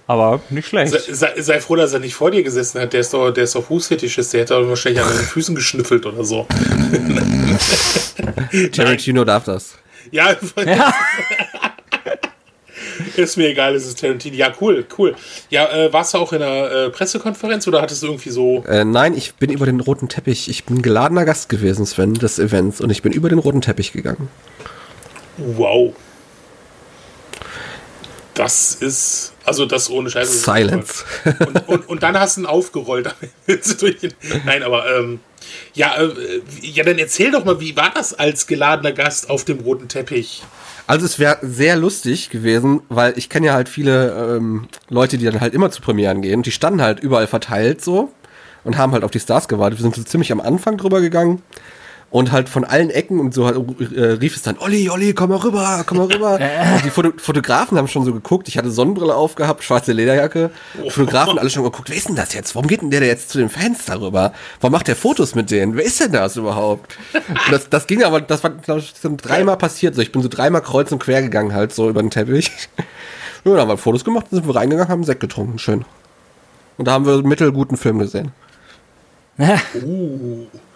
[0.07, 0.93] Aber nicht schlecht.
[0.93, 2.93] Sei, sei, sei froh, dass er nicht vor dir gesessen hat.
[2.93, 4.33] Der ist doch, der ist doch Fußfetischist.
[4.33, 6.47] Der hätte doch wahrscheinlich an den Füßen geschnüffelt oder so.
[8.71, 9.73] Tarantino darf das.
[10.11, 10.33] Ja,
[13.17, 14.35] ist mir egal, es ist Tarantino.
[14.35, 15.15] Ja, cool, cool.
[15.49, 18.63] Ja, äh, warst du auch in einer äh, Pressekonferenz oder hattest du irgendwie so.
[18.65, 20.49] Äh, nein, ich bin über den roten Teppich.
[20.49, 22.79] Ich bin geladener Gast gewesen, Sven, des Events.
[22.79, 24.29] Und ich bin über den roten Teppich gegangen.
[25.37, 25.93] Wow.
[28.37, 29.33] Das ist.
[29.45, 30.39] Also, das ohne Scheiße.
[30.39, 31.05] Silence.
[31.39, 33.13] Und, und, und dann hast du ihn aufgerollt.
[34.45, 34.85] Nein, aber.
[34.95, 35.19] Ähm,
[35.73, 36.11] ja, äh,
[36.61, 40.43] ja, dann erzähl doch mal, wie war das als geladener Gast auf dem roten Teppich?
[40.87, 45.25] Also es wäre sehr lustig gewesen, weil ich kenne ja halt viele ähm, Leute, die
[45.25, 46.43] dann halt immer zu Premieren gehen.
[46.43, 48.11] Die standen halt überall verteilt so
[48.63, 49.79] und haben halt auf die Stars gewartet.
[49.79, 51.41] Wir sind so ziemlich am Anfang drüber gegangen
[52.09, 53.57] und halt von allen Ecken und so halt,
[53.91, 56.39] äh, rief es dann, Olli, Olli, komm mal rüber, komm mal rüber.
[56.75, 58.47] und die Foto Fotografen haben schon so geguckt.
[58.47, 60.49] Ich hatte Sonnenbrille aufgehabt, schwarze Lederjacke.
[60.89, 62.55] Fotografen alle schon geguckt, wer ist denn das jetzt?
[62.55, 64.31] Warum geht denn der jetzt zu den Fans darüber?
[64.61, 65.75] Warum macht der Fotos mit denen?
[65.75, 66.97] Wer ist denn das überhaupt?
[67.13, 69.95] Und das, das ging aber, das war, glaube ich, so dreimal passiert.
[69.95, 72.51] So, ich bin so dreimal kreuz und quer gegangen halt so über den Teppich.
[73.45, 75.85] Ja, dann haben wir Fotos gemacht, dann sind wir reingegangen, haben Sekt getrunken, schön.
[76.77, 78.33] Und da haben wir einen mittelguten Film gesehen.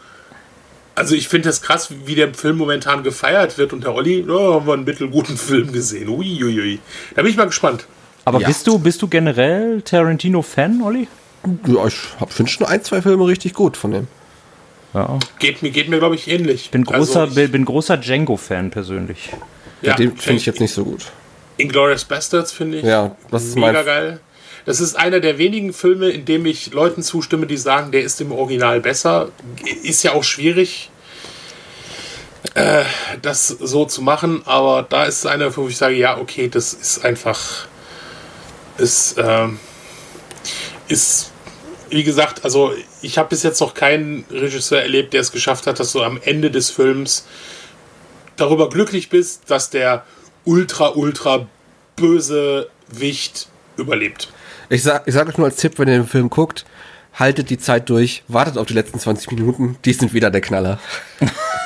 [1.01, 3.73] Also, ich finde das krass, wie der Film momentan gefeiert wird.
[3.73, 6.09] Und der Olli, ja, haben wir einen mittelguten Film gesehen.
[6.09, 6.79] Uiuiui.
[7.15, 7.85] Da bin ich mal gespannt.
[8.25, 8.47] Aber Ja.
[8.47, 11.07] bist du, bist du generell Tarantino-Fan, Olli?
[11.67, 11.95] Ja, ich
[12.29, 14.07] finde schon ein, zwei Filme richtig gut von dem.
[14.93, 15.17] Ja.
[15.39, 16.69] Geht mir, geht mir glaube ich, ähnlich.
[16.69, 19.29] Bin großer, Also, ich- bin großer Django-Fan persönlich.
[19.81, 21.05] ja, den finde ich jetzt nicht so gut.
[21.57, 24.19] Inglourious Bastards finde ich Ja, das ist mega mein- geil.
[24.65, 28.21] Das ist einer der wenigen Filme, in dem ich Leuten zustimme, die sagen, der ist
[28.21, 29.29] im Original besser.
[29.81, 30.90] Ist ja auch schwierig,
[32.55, 32.83] äh,
[33.21, 37.05] das so zu machen, aber da ist einer, wo ich sage, ja, okay, das ist
[37.05, 37.67] einfach,
[38.77, 39.59] ist, ähm,
[40.87, 41.31] ist,
[41.89, 45.79] wie gesagt, also ich habe bis jetzt noch keinen Regisseur erlebt, der es geschafft hat,
[45.79, 47.25] dass du am Ende des Films
[48.37, 50.03] darüber glücklich bist, dass der
[50.45, 51.47] ultra, ultra
[51.95, 54.29] böse Wicht überlebt.
[54.69, 56.65] Ich sag, ich sag euch nur als Tipp, wenn ihr den Film guckt,
[57.13, 60.79] haltet die Zeit durch, wartet auf die letzten 20 Minuten, die sind wieder der Knaller.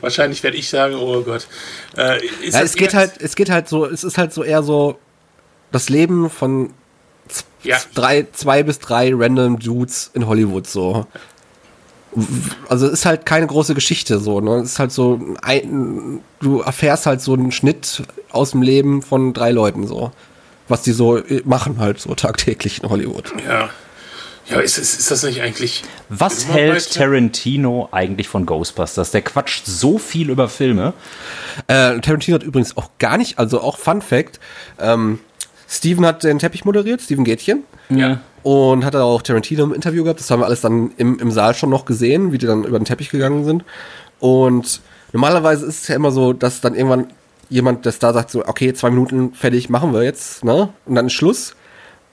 [0.00, 1.46] Wahrscheinlich werde ich sagen, oh Gott.
[1.96, 4.98] Äh, Ja, es geht halt, es geht halt so, es ist halt so eher so
[5.72, 6.70] das Leben von
[7.64, 7.78] Ja.
[7.94, 11.06] drei, zwei bis drei random Dudes in Hollywood so.
[12.68, 14.56] Also es ist halt keine große Geschichte so, ne?
[14.60, 19.34] Es ist halt so ein, du erfährst halt so einen Schnitt aus dem Leben von
[19.34, 20.12] drei Leuten so.
[20.68, 23.32] Was die so äh, machen halt so tagtäglich in Hollywood.
[23.46, 23.70] Ja.
[24.48, 25.82] Ja, ist, ist, ist das nicht eigentlich.
[26.08, 29.10] Was hält Tarantino eigentlich von Ghostbusters?
[29.10, 30.92] Der quatscht so viel über Filme.
[31.66, 34.38] Äh, Tarantino hat übrigens auch gar nicht, also auch Fun Fact,
[34.78, 35.18] ähm,
[35.68, 37.64] Steven hat den Teppich moderiert, Steven Gätchen.
[37.88, 38.20] Ja.
[38.42, 40.20] Und hat auch Tarantino im Interview gehabt.
[40.20, 42.78] Das haben wir alles dann im, im Saal schon noch gesehen, wie die dann über
[42.78, 43.64] den Teppich gegangen sind.
[44.20, 44.80] Und
[45.12, 47.08] normalerweise ist es ja immer so, dass dann irgendwann
[47.48, 50.70] jemand, das da sagt, so, okay, zwei Minuten fertig, machen wir jetzt, ne?
[50.84, 51.54] Und dann ist Schluss.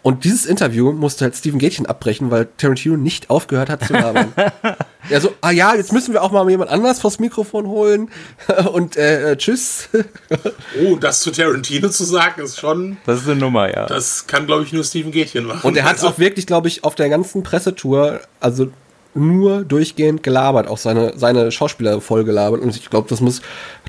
[0.04, 4.34] Und dieses Interview musste halt Steven Gätchen abbrechen, weil Tarantino nicht aufgehört hat zu labern.
[5.10, 8.10] ja, so, ah ja, jetzt müssen wir auch mal jemand anders vors Mikrofon holen.
[8.74, 9.88] Und äh, äh tschüss.
[10.84, 12.98] oh, das zu Tarantino zu sagen, ist schon.
[13.06, 13.86] Das ist eine Nummer, ja.
[13.86, 15.66] Das kann, glaube ich, nur Steven Gätchen machen.
[15.66, 18.72] Und er hat also, auch wirklich, glaube ich, auf der ganzen Pressetour, also
[19.16, 22.62] nur durchgehend gelabert, auch seine, seine Schauspieler voll gelabert.
[22.62, 23.42] Und ich glaube, das muss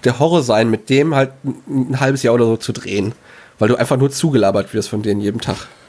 [0.05, 3.15] der Horror sein, mit dem halt ein, ein halbes Jahr oder so zu drehen
[3.59, 5.69] weil du einfach nur zugelabert wirst von denen jeden Tag.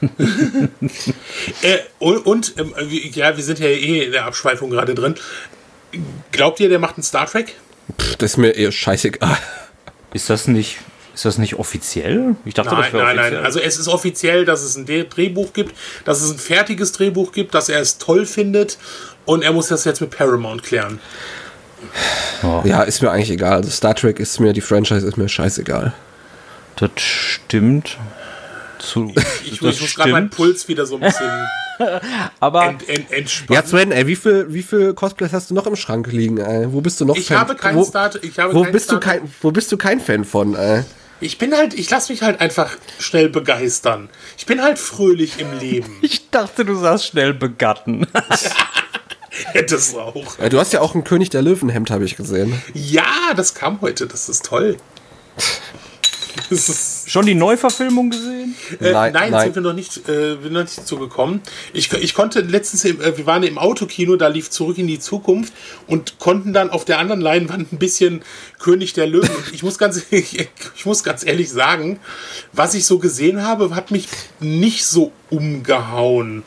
[1.62, 2.74] äh, und, und ähm,
[3.12, 5.16] ja, wir sind ja eh in der Abschweifung gerade drin.
[6.32, 7.54] Glaubt ihr, der macht einen Star Trek?
[8.00, 9.38] Pff, das ist mir eher scheißegal.
[10.12, 10.78] Ist das nicht,
[11.16, 12.36] ist das nicht offiziell?
[12.44, 13.34] Ich dachte, nein, das wäre nein, offiziell.
[13.36, 17.32] Nein, also es ist offiziell, dass es ein Drehbuch gibt, dass es ein fertiges Drehbuch
[17.32, 18.76] gibt, dass er es toll findet
[19.24, 21.00] und er muss das jetzt mit Paramount klären.
[22.42, 22.60] Oh.
[22.64, 23.54] Ja, ist mir eigentlich egal.
[23.54, 25.94] Also Star Trek ist mir, die Franchise ist mir scheißegal.
[26.76, 27.96] Das stimmt.
[28.78, 31.26] Zu, ich, das ich muss gerade meinen Puls wieder so ein bisschen
[32.40, 33.62] aber ent, ent, entspannen.
[33.62, 36.38] Ja, Sven, ey, wie viel, wie viel Cosplays hast du noch im Schrank liegen?
[36.38, 36.70] Ey?
[36.70, 37.38] Wo bist du noch ich Fan?
[37.38, 40.00] Habe keinen wo, Start, ich habe wo bist Start du kein, Wo bist du kein
[40.00, 40.54] Fan von?
[40.54, 40.84] Ey?
[41.20, 44.10] Ich bin halt, ich lasse mich halt einfach schnell begeistern.
[44.36, 45.98] Ich bin halt fröhlich im Leben.
[46.02, 48.06] ich dachte, du sagst schnell begatten.
[49.52, 50.38] Hättest du auch.
[50.38, 52.62] Ja, du hast ja auch ein König der Löwenhemd, habe ich gesehen.
[52.72, 54.06] Ja, das kam heute.
[54.06, 54.76] Das ist toll.
[57.06, 58.56] Schon die Neuverfilmung gesehen?
[58.80, 61.40] Äh, nein, nein, nein, sind wir noch nicht, äh, wir noch nicht zugekommen.
[61.72, 65.52] Ich, ich konnte letztens, äh, wir waren im Autokino, da lief Zurück in die Zukunft
[65.86, 68.22] und konnten dann auf der anderen Leinwand ein bisschen
[68.58, 69.30] König der Löwen.
[69.52, 72.00] ich muss ganz, ich, ich muss ganz ehrlich sagen,
[72.52, 74.08] was ich so gesehen habe, hat mich
[74.40, 76.42] nicht so umgehauen,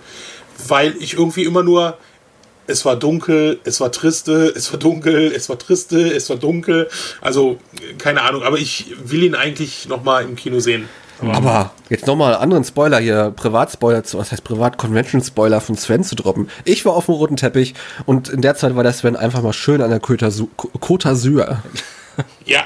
[0.67, 1.97] weil ich irgendwie immer nur
[2.69, 6.87] es war dunkel, es war triste, es war dunkel, es war triste, es war dunkel.
[7.19, 7.57] Also,
[7.97, 10.87] keine Ahnung, aber ich will ihn eigentlich nochmal im Kino sehen.
[11.21, 16.15] Aber, aber jetzt nochmal einen anderen Spoiler hier, Privatspoiler, was heißt Privat-Convention-Spoiler von Sven zu
[16.15, 16.49] droppen.
[16.63, 17.73] Ich war auf dem roten Teppich
[18.05, 21.57] und in der Zeit war der Sven einfach mal schön an der Côte d'Azur.
[22.45, 22.63] Ja,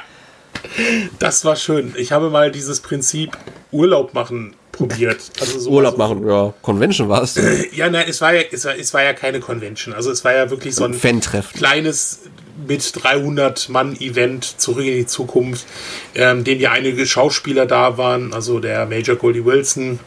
[1.20, 1.94] das war schön.
[1.98, 3.38] Ich habe mal dieses Prinzip
[3.72, 5.22] Urlaub machen probiert.
[5.40, 6.54] Also Urlaub machen, ja.
[6.62, 7.40] Convention war es.
[7.74, 9.94] ja, nein, es war ja, es war, es war ja keine Convention.
[9.94, 11.58] Also es war ja wirklich so ein Fan-Treffen.
[11.58, 12.20] kleines
[12.68, 15.66] mit 300 Mann Event zurück in die Zukunft,
[16.16, 20.00] ähm, dem ja einige Schauspieler da waren, also der Major Goldie Wilson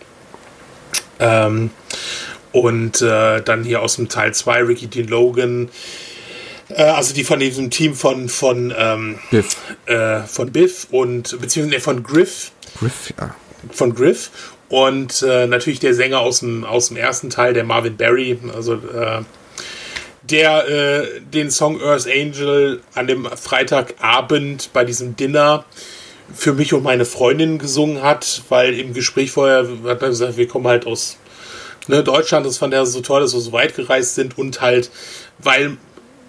[1.19, 1.71] ähm,
[2.53, 5.71] und äh, dann hier aus dem Teil 2 Ricky Dean Logan,
[6.69, 9.57] äh, also die von diesem Team von von ähm, Biff.
[9.87, 12.53] Äh, von Biff und beziehungsweise von Griff.
[12.79, 13.35] Griff, ja.
[13.73, 14.31] Von Griff
[14.69, 18.75] und äh, natürlich der Sänger aus dem, aus dem ersten Teil, der Marvin Barry, also
[18.75, 19.23] äh,
[20.23, 25.65] der äh, den Song Earth Angel an dem Freitagabend bei diesem Dinner
[26.35, 30.49] für mich und meine Freundin gesungen hat, weil im Gespräch vorher hat er gesagt, wir
[30.49, 31.19] kommen halt aus
[31.87, 34.91] ne, Deutschland, das fand er so toll, dass wir so weit gereist sind und halt,
[35.39, 35.77] weil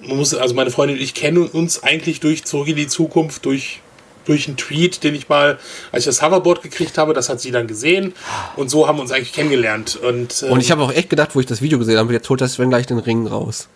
[0.01, 3.45] man muss, also meine Freundin und ich kennen uns eigentlich durch Zurück in die Zukunft,
[3.45, 3.81] durch
[4.27, 5.57] durch einen Tweet, den ich mal,
[5.91, 8.13] als ich das Hoverboard gekriegt habe, das hat sie dann gesehen.
[8.55, 9.95] Und so haben wir uns eigentlich kennengelernt.
[9.95, 12.29] Und, ähm, und ich habe auch echt gedacht, wo ich das Video gesehen habe, jetzt
[12.29, 13.69] holt das Sven gleich den Ring raus.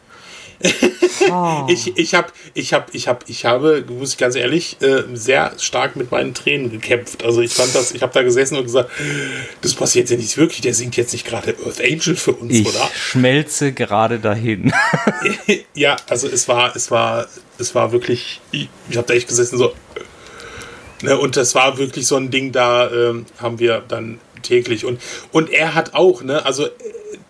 [1.32, 1.66] oh.
[1.70, 5.54] ich, ich, hab, ich, hab, ich, hab, ich habe, muss ich ganz ehrlich, äh, sehr
[5.58, 7.24] stark mit meinen Tränen gekämpft.
[7.24, 8.90] Also ich fand das, ich habe da gesessen und gesagt,
[9.62, 12.68] das passiert ja nicht wirklich, der singt jetzt nicht gerade Earth Angel für uns, ich
[12.68, 12.90] oder?
[12.94, 14.74] Ich schmelze gerade dahin.
[15.74, 17.28] ja, also es war, es war,
[17.58, 19.74] es war wirklich, ich, ich habe da echt gesessen so,
[21.02, 24.86] Ne, und das war wirklich so ein Ding, da ähm, haben wir dann täglich.
[24.86, 26.68] Und, und er hat auch, ne, also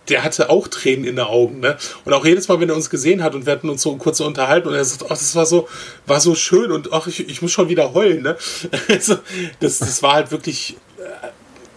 [0.10, 1.78] der hatte auch Tränen in den Augen, ne?
[2.06, 4.20] Und auch jedes Mal, wenn er uns gesehen hat und wir hatten uns so kurz
[4.20, 5.68] unterhalten und er sagt, ach, das war so,
[6.06, 8.38] war so schön und ach, ich, ich muss schon wieder heulen, ne?
[8.90, 9.18] Also,
[9.60, 10.76] das, das war halt wirklich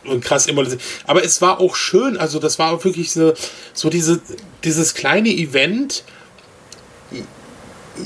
[0.04, 0.64] äh, krass immer.
[1.06, 3.34] Aber es war auch schön, also das war wirklich so,
[3.72, 4.20] so diese,
[4.64, 6.04] dieses kleine Event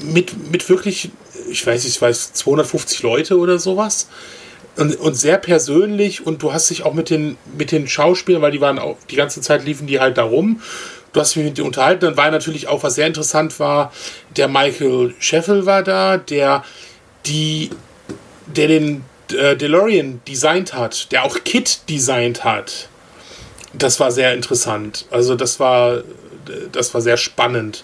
[0.03, 1.11] mit, mit wirklich
[1.51, 4.09] ich weiß nicht, ich weiß, 250 Leute oder sowas.
[4.77, 8.53] Und, und, sehr persönlich und du hast dich auch mit den, mit den Schauspielern, weil
[8.53, 10.63] die waren auch, die ganze Zeit liefen die halt da rum.
[11.13, 12.05] Du hast mich mit denen unterhalten.
[12.05, 13.93] Dann war natürlich auch, was sehr interessant war,
[14.37, 16.65] der Michael Scheffel war da, der
[17.27, 17.71] die,
[18.47, 19.05] der den
[19.37, 22.89] äh, DeLorean designt hat, der auch Kit designt hat.
[23.73, 25.07] das war sehr interessant.
[25.11, 26.05] Also das war,
[26.71, 27.83] das war sehr spannend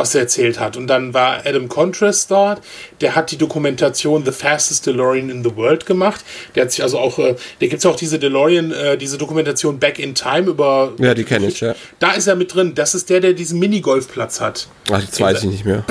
[0.00, 0.76] was er erzählt hat.
[0.76, 2.62] Und dann war Adam Contrast dort,
[3.02, 6.24] der hat die Dokumentation The Fastest DeLorean in the World gemacht.
[6.54, 9.78] Der hat sich also auch, äh, da gibt es auch diese DeLorean, äh, diese Dokumentation
[9.78, 10.94] Back in Time über.
[10.98, 11.74] Ja, die kenne ich, ja.
[11.98, 12.74] Da ist er mit drin.
[12.74, 14.68] Das ist der, der diesen Minigolfplatz hat.
[14.90, 15.84] Ach, das weiß ich nicht mehr.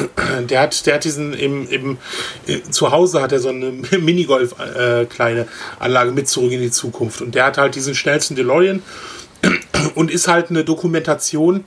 [0.49, 1.97] Der hat, der hat diesen im, im
[2.47, 5.47] äh, zu Hause hat er so eine Minigolf äh, kleine
[5.77, 7.21] Anlage mit zurück in die Zukunft.
[7.21, 8.81] Und der hat halt diesen schnellsten DeLorean
[9.95, 11.65] und ist halt eine Dokumentation,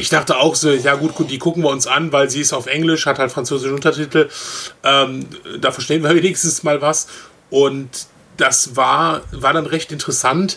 [0.00, 2.52] ich dachte auch so, ja gut, gut, die gucken wir uns an, weil sie ist
[2.52, 4.28] auf Englisch, hat halt französische Untertitel.
[4.82, 5.26] Ähm,
[5.60, 7.06] da verstehen wir wenigstens mal was.
[7.50, 10.56] Und das war, war dann recht interessant,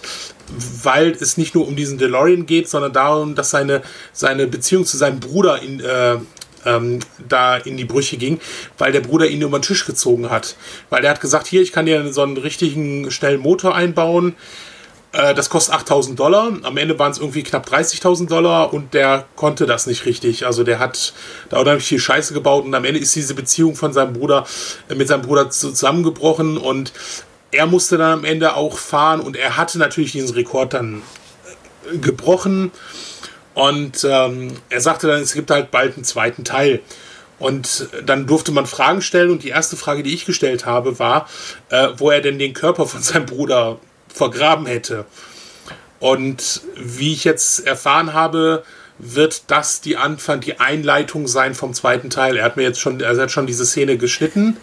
[0.84, 3.82] weil es nicht nur um diesen DeLorean geht, sondern darum, dass seine,
[4.14, 6.18] seine Beziehung zu seinem Bruder in, äh,
[6.66, 8.40] ähm, da in die Brüche ging,
[8.78, 10.56] weil der Bruder ihn über den Tisch gezogen hat.
[10.90, 14.36] Weil der hat gesagt, hier, ich kann dir so einen richtigen schnellen Motor einbauen.
[15.14, 16.52] Äh, das kostet 8000 Dollar.
[16.64, 20.46] Am Ende waren es irgendwie knapp 30.000 Dollar und der konnte das nicht richtig.
[20.46, 21.14] Also der hat
[21.50, 24.46] da unheimlich viel Scheiße gebaut und am Ende ist diese Beziehung von seinem Bruder
[24.90, 26.92] äh, mit seinem Bruder zusammengebrochen und
[27.52, 31.04] er musste dann am Ende auch fahren und er hatte natürlich diesen Rekord dann
[31.92, 32.72] äh, gebrochen.
[33.54, 36.82] Und ähm, er sagte dann, es gibt halt bald einen zweiten Teil.
[37.38, 41.28] Und dann durfte man Fragen stellen und die erste Frage, die ich gestellt habe, war,
[41.70, 43.80] äh, wo er denn den Körper von seinem Bruder
[44.14, 45.06] vergraben hätte.
[46.00, 48.64] Und wie ich jetzt erfahren habe,
[49.00, 52.38] wird das die Anfang, die Einleitung sein vom zweiten Teil.
[52.38, 54.58] Er hat mir jetzt schon, er hat schon diese Szene geschnitten.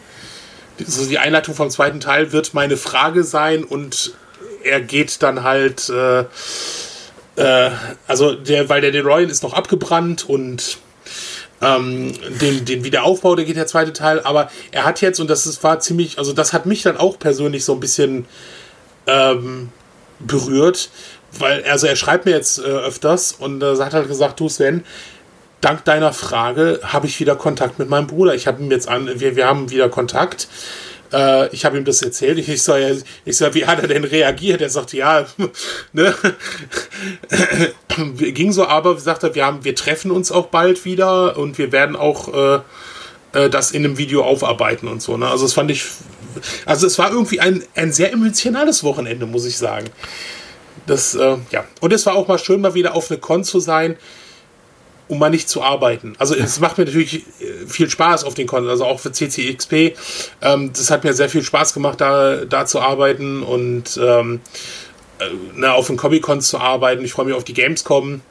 [0.78, 4.14] Also die Einleitung vom zweiten Teil wird meine Frage sein und
[4.64, 6.20] er geht dann halt, äh,
[7.36, 7.70] äh,
[8.06, 10.78] also der, weil der DeRoyan ist noch abgebrannt und
[11.62, 15.46] ähm, den, den Wiederaufbau, der geht der zweite Teil, aber er hat jetzt, und das
[15.46, 18.26] ist, war ziemlich, also das hat mich dann auch persönlich so ein bisschen
[19.10, 19.70] ähm,
[20.20, 20.90] berührt,
[21.38, 24.84] weil, also er schreibt mir jetzt äh, öfters und äh, hat halt gesagt, du Sven,
[25.60, 28.34] dank deiner Frage habe ich wieder Kontakt mit meinem Bruder.
[28.34, 30.48] Ich habe ihm jetzt an, wir, wir haben wieder Kontakt.
[31.12, 32.38] Äh, ich habe ihm das erzählt.
[32.38, 34.60] Ich, ich sage, ich sag, wie hat er denn reagiert?
[34.60, 35.26] Er sagt, ja,
[35.92, 36.14] ne?
[38.16, 41.72] ging so, aber sagt er, wir haben, wir treffen uns auch bald wieder und wir
[41.72, 42.60] werden auch äh,
[43.32, 45.16] äh das in einem Video aufarbeiten und so.
[45.16, 45.28] Ne?
[45.28, 45.84] Also das fand ich
[46.66, 49.86] also es war irgendwie ein, ein sehr emotionales Wochenende, muss ich sagen.
[50.86, 51.64] Das, äh, ja.
[51.80, 53.96] Und es war auch mal schön, mal wieder auf eine Con zu sein,
[55.08, 56.14] um mal nicht zu arbeiten.
[56.18, 59.96] Also es macht mir natürlich äh, viel Spaß auf den Con, also auch für CCXP.
[60.40, 64.40] Ähm, das hat mir sehr viel Spaß gemacht, da, da zu arbeiten und ähm,
[65.18, 65.24] äh,
[65.54, 67.04] na, auf den Comic-Cons zu arbeiten.
[67.04, 68.22] Ich freue mich auf die Gamescom.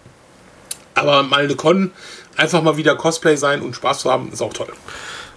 [0.96, 1.92] Aber mal eine Con,
[2.36, 4.74] einfach mal wieder Cosplay sein und Spaß zu haben, ist auch toll.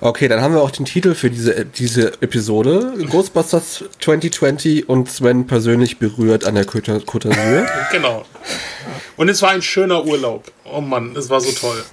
[0.05, 2.93] Okay, dann haben wir auch den Titel für diese, diese Episode.
[3.09, 7.67] Ghostbusters 2020 und Sven persönlich berührt an der Côte d'Azur.
[7.93, 8.25] genau.
[9.17, 10.51] Und es war ein schöner Urlaub.
[10.65, 11.85] Oh Mann, es war so toll.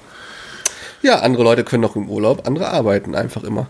[1.03, 3.69] Ja, andere Leute können noch im Urlaub, andere arbeiten einfach immer.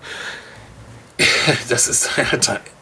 [1.68, 2.10] Das ist,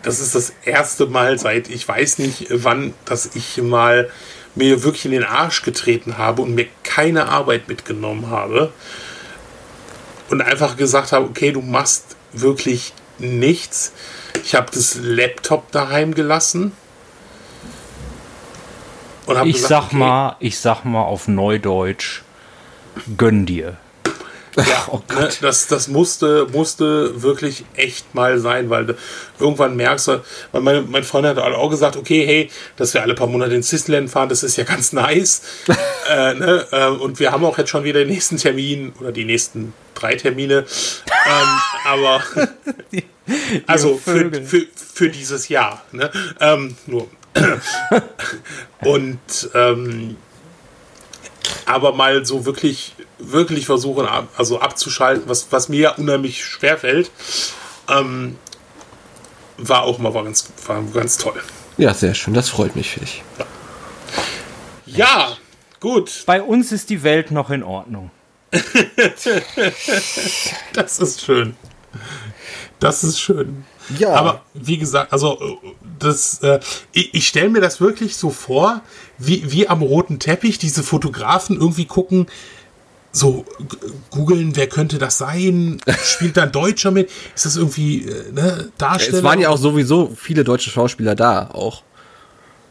[0.03, 4.11] das ist das erste Mal seit, ich weiß nicht wann, dass ich mal
[4.53, 8.73] mir wirklich in den Arsch getreten habe und mir keine Arbeit mitgenommen habe
[10.29, 13.93] und einfach gesagt habe, okay, du machst wirklich nichts.
[14.43, 16.71] Ich habe das Laptop daheim gelassen.
[19.43, 22.21] Ich gesagt, sag okay, mal, ich sag mal auf Neudeutsch,
[23.17, 23.77] gönn dir.
[24.67, 28.95] Ja, oh ne, das, das musste, musste wirklich echt mal sein, weil du
[29.39, 33.13] irgendwann merkst du, weil mein, mein Freund hat auch gesagt, okay, hey, dass wir alle
[33.13, 35.43] paar Monate in Sisland fahren, das ist ja ganz nice.
[36.09, 36.65] äh, ne?
[36.71, 40.15] äh, und wir haben auch jetzt schon wieder den nächsten Termin oder die nächsten drei
[40.15, 40.65] Termine.
[41.27, 41.47] ähm,
[41.85, 42.23] aber
[42.91, 45.83] die, die also für, für, für dieses Jahr.
[45.91, 46.09] Ne?
[46.39, 47.07] Ähm, nur.
[48.81, 49.19] und
[49.53, 50.17] ähm,
[51.67, 54.07] aber mal so wirklich, wirklich versuchen,
[54.37, 57.11] also abzuschalten, was, was mir unheimlich schwer fällt,
[57.89, 58.37] ähm,
[59.57, 61.41] war auch mal war ganz, war ganz toll.
[61.77, 63.23] Ja, sehr schön, das freut mich für dich.
[63.37, 63.45] Ja.
[64.85, 65.37] ja,
[65.79, 66.23] gut.
[66.25, 68.11] Bei uns ist die Welt noch in Ordnung.
[70.73, 71.55] das ist schön.
[72.79, 73.65] Das ist schön.
[73.97, 74.13] Ja.
[74.13, 75.59] Aber wie gesagt, also
[75.99, 76.59] das, äh,
[76.91, 78.81] ich, ich stelle mir das wirklich so vor,
[79.17, 82.27] wie, wie am roten Teppich diese Fotografen irgendwie gucken,
[83.11, 83.45] so
[84.11, 85.79] googeln, wer könnte das sein?
[86.03, 87.09] Spielt da ein Deutscher mit?
[87.35, 89.17] Ist das irgendwie äh, ne, Darsteller?
[89.17, 91.83] Es waren ja auch sowieso viele deutsche Schauspieler da, auch.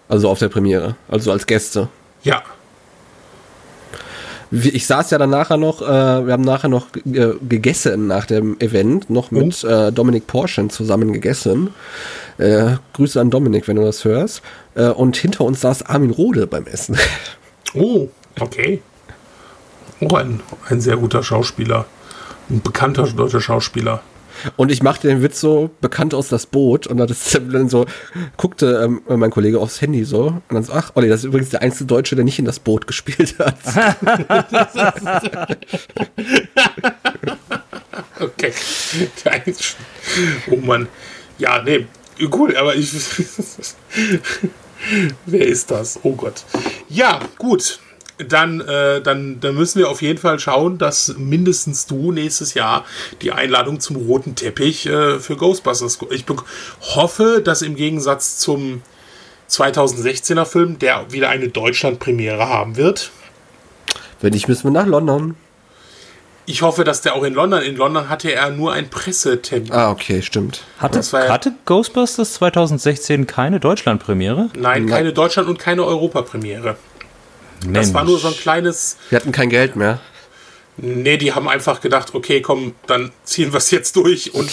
[0.09, 1.89] Also auf der Premiere, also als Gäste.
[2.23, 2.43] Ja.
[4.53, 8.59] Ich saß ja dann nachher noch, äh, wir haben nachher noch äh, gegessen nach dem
[8.61, 9.67] Event, noch mit oh.
[9.67, 11.71] äh, Dominik Porschen zusammen gegessen.
[12.39, 14.43] Äh, Grüße an Dominik, wenn du das hörst.
[14.75, 16.97] Und hinter uns saß Armin Rode beim Essen.
[17.75, 18.09] Oh,
[18.41, 18.81] okay.
[20.01, 21.87] Auch oh, ein, ein sehr guter Schauspieler.
[22.51, 24.03] Ein bekannter deutscher Schauspieler.
[24.57, 27.87] Und ich machte den Witz so bekannt aus das Boot und dann so
[28.37, 31.49] guckte ähm, mein Kollege aufs Handy so und dann so, ach Olli, das ist übrigens
[31.49, 33.57] der einzige Deutsche, der nicht in das Boot gespielt hat.
[38.21, 38.53] okay.
[40.51, 40.89] Oh Mann.
[41.39, 41.87] Ja, nee,
[42.33, 42.93] cool, aber ich.
[45.27, 45.99] Wer ist das?
[46.03, 46.45] Oh Gott.
[46.89, 47.81] Ja, gut
[48.19, 52.85] dann, äh, dann, dann müssen wir auf jeden Fall schauen, dass mindestens du nächstes Jahr
[53.23, 55.99] die Einladung zum roten Teppich äh, für Ghostbusters.
[56.11, 56.25] Ich
[56.95, 58.83] hoffe, dass im Gegensatz zum
[59.51, 63.11] 2016er Film, der wieder eine Deutschland-Premiere haben wird.
[64.21, 65.37] Wenn nicht, müssen wir nach London.
[66.49, 67.61] Ich hoffe, dass der auch in London.
[67.63, 69.73] In London hatte er nur ein Pressetermin.
[69.73, 70.63] Ah, okay, stimmt.
[70.79, 74.51] Hatte, ja hatte Ghostbusters 2016 keine Deutschland-Premiere?
[74.57, 76.77] Nein, keine Deutschland- und keine Europapremiere.
[77.71, 78.97] Das war nur so ein kleines.
[79.11, 80.01] Wir hatten kein Geld mehr.
[80.77, 84.51] Nee, die haben einfach gedacht, okay, komm, dann ziehen wir es jetzt durch und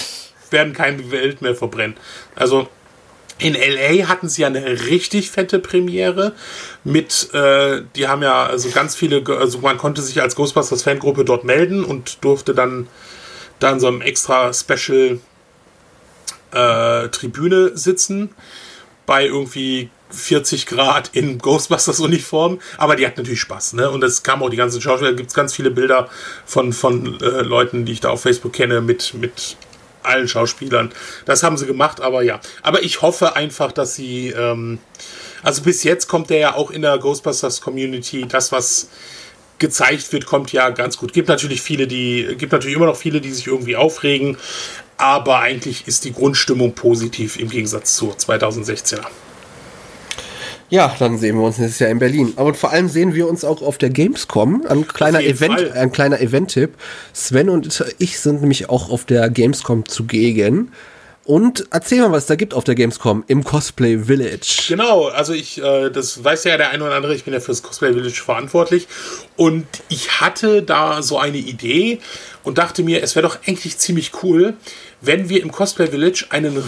[0.51, 1.97] werden kein Geld mehr verbrennen.
[2.36, 2.70] Also
[3.39, 6.34] in LA hatten sie ja eine richtig fette Premiere
[6.84, 11.26] mit, äh, die haben ja also ganz viele, also man konnte sich als Ghostbusters Fangruppe
[11.26, 12.88] dort melden und durfte dann
[13.60, 15.20] dann so einem extra Special
[16.51, 18.30] äh, Tribüne sitzen
[19.06, 23.89] bei irgendwie 40 Grad in Ghostbusters-Uniform, aber die hat natürlich Spaß, ne?
[23.89, 26.09] Und es kam auch die ganzen Schauspieler, gibt es ganz viele Bilder
[26.45, 29.57] von, von äh, Leuten, die ich da auf Facebook kenne, mit, mit
[30.03, 30.91] allen Schauspielern.
[31.26, 32.39] Das haben sie gemacht, aber ja.
[32.61, 34.80] Aber ich hoffe einfach, dass sie, ähm,
[35.41, 38.89] also bis jetzt kommt der ja auch in der Ghostbusters-Community, das, was
[39.59, 41.14] gezeigt wird, kommt ja ganz gut.
[41.14, 44.38] Gibt natürlich viele, die, gibt natürlich immer noch viele, die sich irgendwie aufregen,
[44.97, 49.05] aber eigentlich ist die Grundstimmung positiv im Gegensatz zu 2016er.
[50.70, 52.34] Ja, dann sehen wir uns nächstes Jahr in Berlin.
[52.36, 54.66] Aber vor allem sehen wir uns auch auf der Gamescom.
[54.68, 55.72] Ein kleiner Event, Fall.
[55.74, 56.72] ein kleiner Event-Tipp.
[57.14, 60.72] Sven und ich sind nämlich auch auf der Gamescom zugegen.
[61.26, 64.66] Und erzähl mal, was es da gibt auf der Gamescom im Cosplay Village.
[64.68, 67.64] Genau, also ich, äh, das weiß ja der eine oder andere, ich bin ja fürs
[67.64, 68.88] Cosplay Village verantwortlich.
[69.38, 71.99] Und ich hatte da so eine Idee
[72.43, 74.55] und dachte mir, es wäre doch eigentlich ziemlich cool,
[75.04, 76.64] wenn wir im Cosplay Village einen,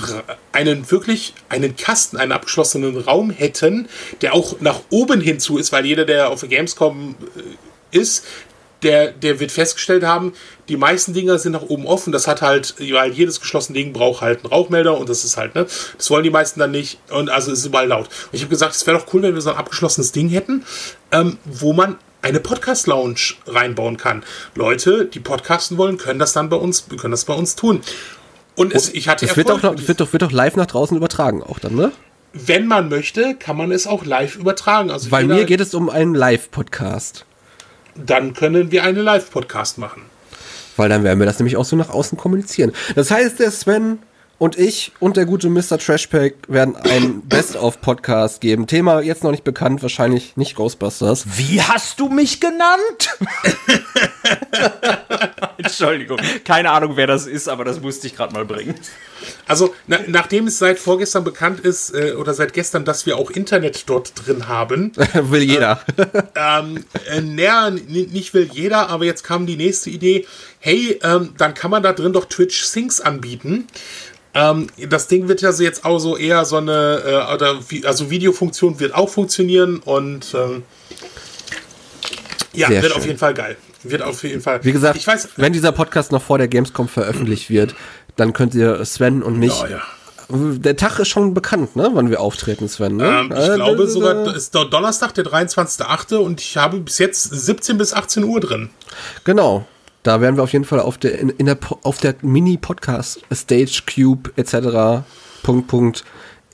[0.51, 3.87] einen wirklich einen Kasten, einen abgeschlossenen Raum hätten,
[4.21, 8.25] der auch nach oben hinzu ist, weil jeder, der auf der Gamescom äh, ist,
[8.83, 10.33] der, der wird festgestellt haben,
[10.67, 12.11] die meisten Dinger sind nach oben offen.
[12.11, 15.55] Das hat halt, weil jedes geschlossene Ding braucht halt einen Rauchmelder und das ist halt,
[15.55, 15.65] ne?
[15.97, 18.07] Das wollen die meisten dann nicht und also ist überall laut.
[18.07, 20.65] Und ich habe gesagt, es wäre doch cool, wenn wir so ein abgeschlossenes Ding hätten,
[21.11, 24.23] ähm, wo man eine Podcast-Lounge reinbauen kann.
[24.55, 27.81] Leute, die podcasten wollen, können das dann bei uns, können das bei uns tun.
[28.55, 31.43] Und es, ich hatte das wird, doch, wird, doch, wird doch live nach draußen übertragen
[31.43, 31.91] auch dann, ne?
[32.33, 34.91] Wenn man möchte, kann man es auch live übertragen.
[34.91, 37.25] Also Bei mir geht es um einen Live-Podcast
[37.95, 40.03] dann können wir einen Live-Podcast machen.
[40.77, 42.73] Weil dann werden wir das nämlich auch so nach außen kommunizieren.
[42.95, 43.99] Das heißt, der Sven
[44.37, 45.77] und ich und der gute Mr.
[45.77, 48.67] Trashpack werden einen Best-of-Podcast geben.
[48.67, 51.25] Thema jetzt noch nicht bekannt, wahrscheinlich nicht Ghostbusters.
[51.37, 53.17] Wie hast du mich genannt?
[55.57, 58.75] Entschuldigung, keine Ahnung, wer das ist, aber das musste ich gerade mal bringen.
[59.47, 63.31] Also, na, nachdem es seit vorgestern bekannt ist, äh, oder seit gestern, dass wir auch
[63.31, 64.91] Internet dort drin haben.
[65.13, 65.81] will jeder.
[66.35, 70.27] Ähm, äh, näher, nicht will jeder, aber jetzt kam die nächste Idee.
[70.59, 73.67] Hey, ähm, dann kann man da drin doch Twitch Syncs anbieten.
[74.35, 78.09] Ähm, das Ding wird ja so jetzt auch so eher so eine, äh, oder, also
[78.09, 80.63] Videofunktion wird auch funktionieren und ähm,
[82.53, 83.01] ja, Sehr wird schön.
[83.01, 83.57] auf jeden Fall geil.
[83.83, 84.63] Wird auf jeden Fall.
[84.63, 87.75] Wie gesagt, ich weiß, wenn dieser Podcast noch vor der Gamescom veröffentlicht wird,
[88.15, 89.57] dann könnt ihr Sven und mich.
[89.61, 89.81] Ja, ja.
[90.27, 91.91] Der Tag ist schon bekannt, ne?
[91.93, 92.95] Wann wir auftreten, Sven.
[92.95, 93.05] Ne?
[93.05, 96.15] Ähm, ich äh, glaube sogar, ist Donnerstag, der 23.8.
[96.15, 98.71] und ich habe bis jetzt 17 bis 18 Uhr drin.
[99.23, 99.67] Genau.
[100.05, 103.81] Da werden wir auf jeden Fall auf der, in, in der, auf der Mini-Podcast Stage
[103.91, 105.03] Cube etc.
[105.41, 106.03] Punkt, Punkt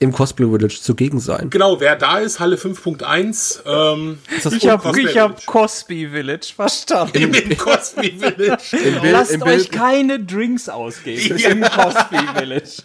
[0.02, 1.48] im Cosplay Village zugegen sein.
[1.50, 3.60] Genau, wer da ist, Halle 5.1.
[3.64, 7.16] Ähm, ich habe hab Cosby Village verstanden.
[7.16, 8.62] Im, Im Cosby Village.
[8.72, 11.38] Im Bild, Lasst im euch keine Drinks ausgeben.
[11.38, 11.50] Ja.
[11.50, 12.82] Im Cosby Village.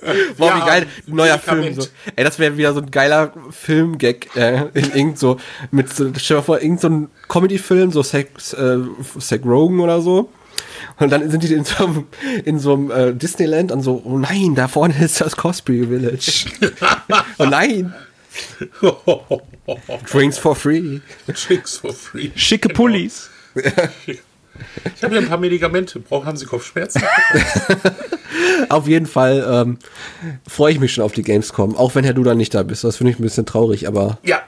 [0.38, 0.86] Boah, ja, wie geil.
[1.06, 1.74] Neuer Film.
[1.74, 1.88] So.
[2.14, 4.36] Ey, das wäre wieder so ein geiler Film-Gag.
[4.36, 5.38] Äh, in irgend so,
[5.72, 10.30] mit so, stell dir vor, irgend so ein Comedy-Film, so Zack äh, Rogan oder so
[10.98, 12.06] und dann sind die in so einem,
[12.44, 16.46] in so einem äh, Disneyland und so, oh nein, da vorne ist das Cosplay Village.
[17.38, 17.94] oh nein.
[20.10, 21.00] Drinks for free.
[21.26, 22.30] Drinks for free.
[22.34, 23.30] Schicke Pullis.
[24.94, 26.00] Ich habe hier ein paar Medikamente.
[26.00, 27.02] Brauchen haben Sie Kopfschmerzen?
[28.68, 29.78] Auf jeden Fall ähm,
[30.46, 32.84] freue ich mich schon auf die Gamescom, auch wenn Herr Duda nicht da bist.
[32.84, 34.42] Das finde ich ein bisschen traurig, aber ja.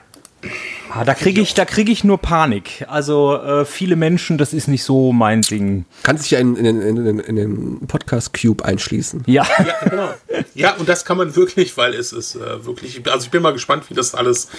[0.95, 2.85] Ah, da kriege ich, da krieg ich nur Panik.
[2.87, 5.85] Also äh, viele Menschen, das ist nicht so mein Ding.
[6.03, 9.23] kannst dich ja in, in, in, in, in den Podcast Cube einschließen.
[9.25, 10.13] Ja, Ja, genau.
[10.53, 13.01] Ja, und das kann man wirklich, weil es ist äh, wirklich.
[13.09, 14.49] Also ich bin mal gespannt, wie das alles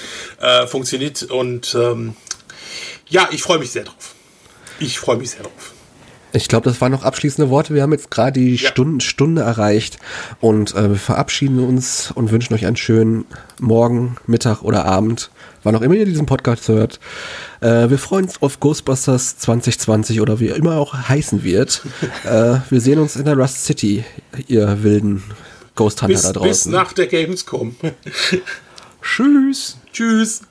[0.41, 1.23] äh, funktioniert.
[1.23, 2.17] Und ähm,
[3.09, 4.15] ja, ich freue mich sehr drauf.
[4.81, 5.74] Ich freue mich sehr drauf.
[6.37, 7.75] Ich glaube, das waren noch abschließende Worte.
[7.75, 8.69] Wir haben jetzt gerade die Ja.
[8.69, 9.99] Stunden, Stunde erreicht
[10.41, 13.25] und äh, wir verabschieden uns und wünschen euch einen schönen
[13.61, 15.31] Morgen, Mittag oder Abend,
[15.63, 16.99] wann auch immer ihr diesen Podcast hört.
[17.61, 21.83] Äh, wir freuen uns auf Ghostbusters 2020 oder wie immer auch heißen wird.
[22.25, 24.05] äh, wir sehen uns in der Rust City,
[24.49, 25.23] ihr wilden
[25.77, 26.73] Ghost Hunter Bis, da bis draußen.
[26.73, 27.77] nach der Gamescom.
[29.03, 29.77] tschüss.
[29.93, 30.43] Tschüss.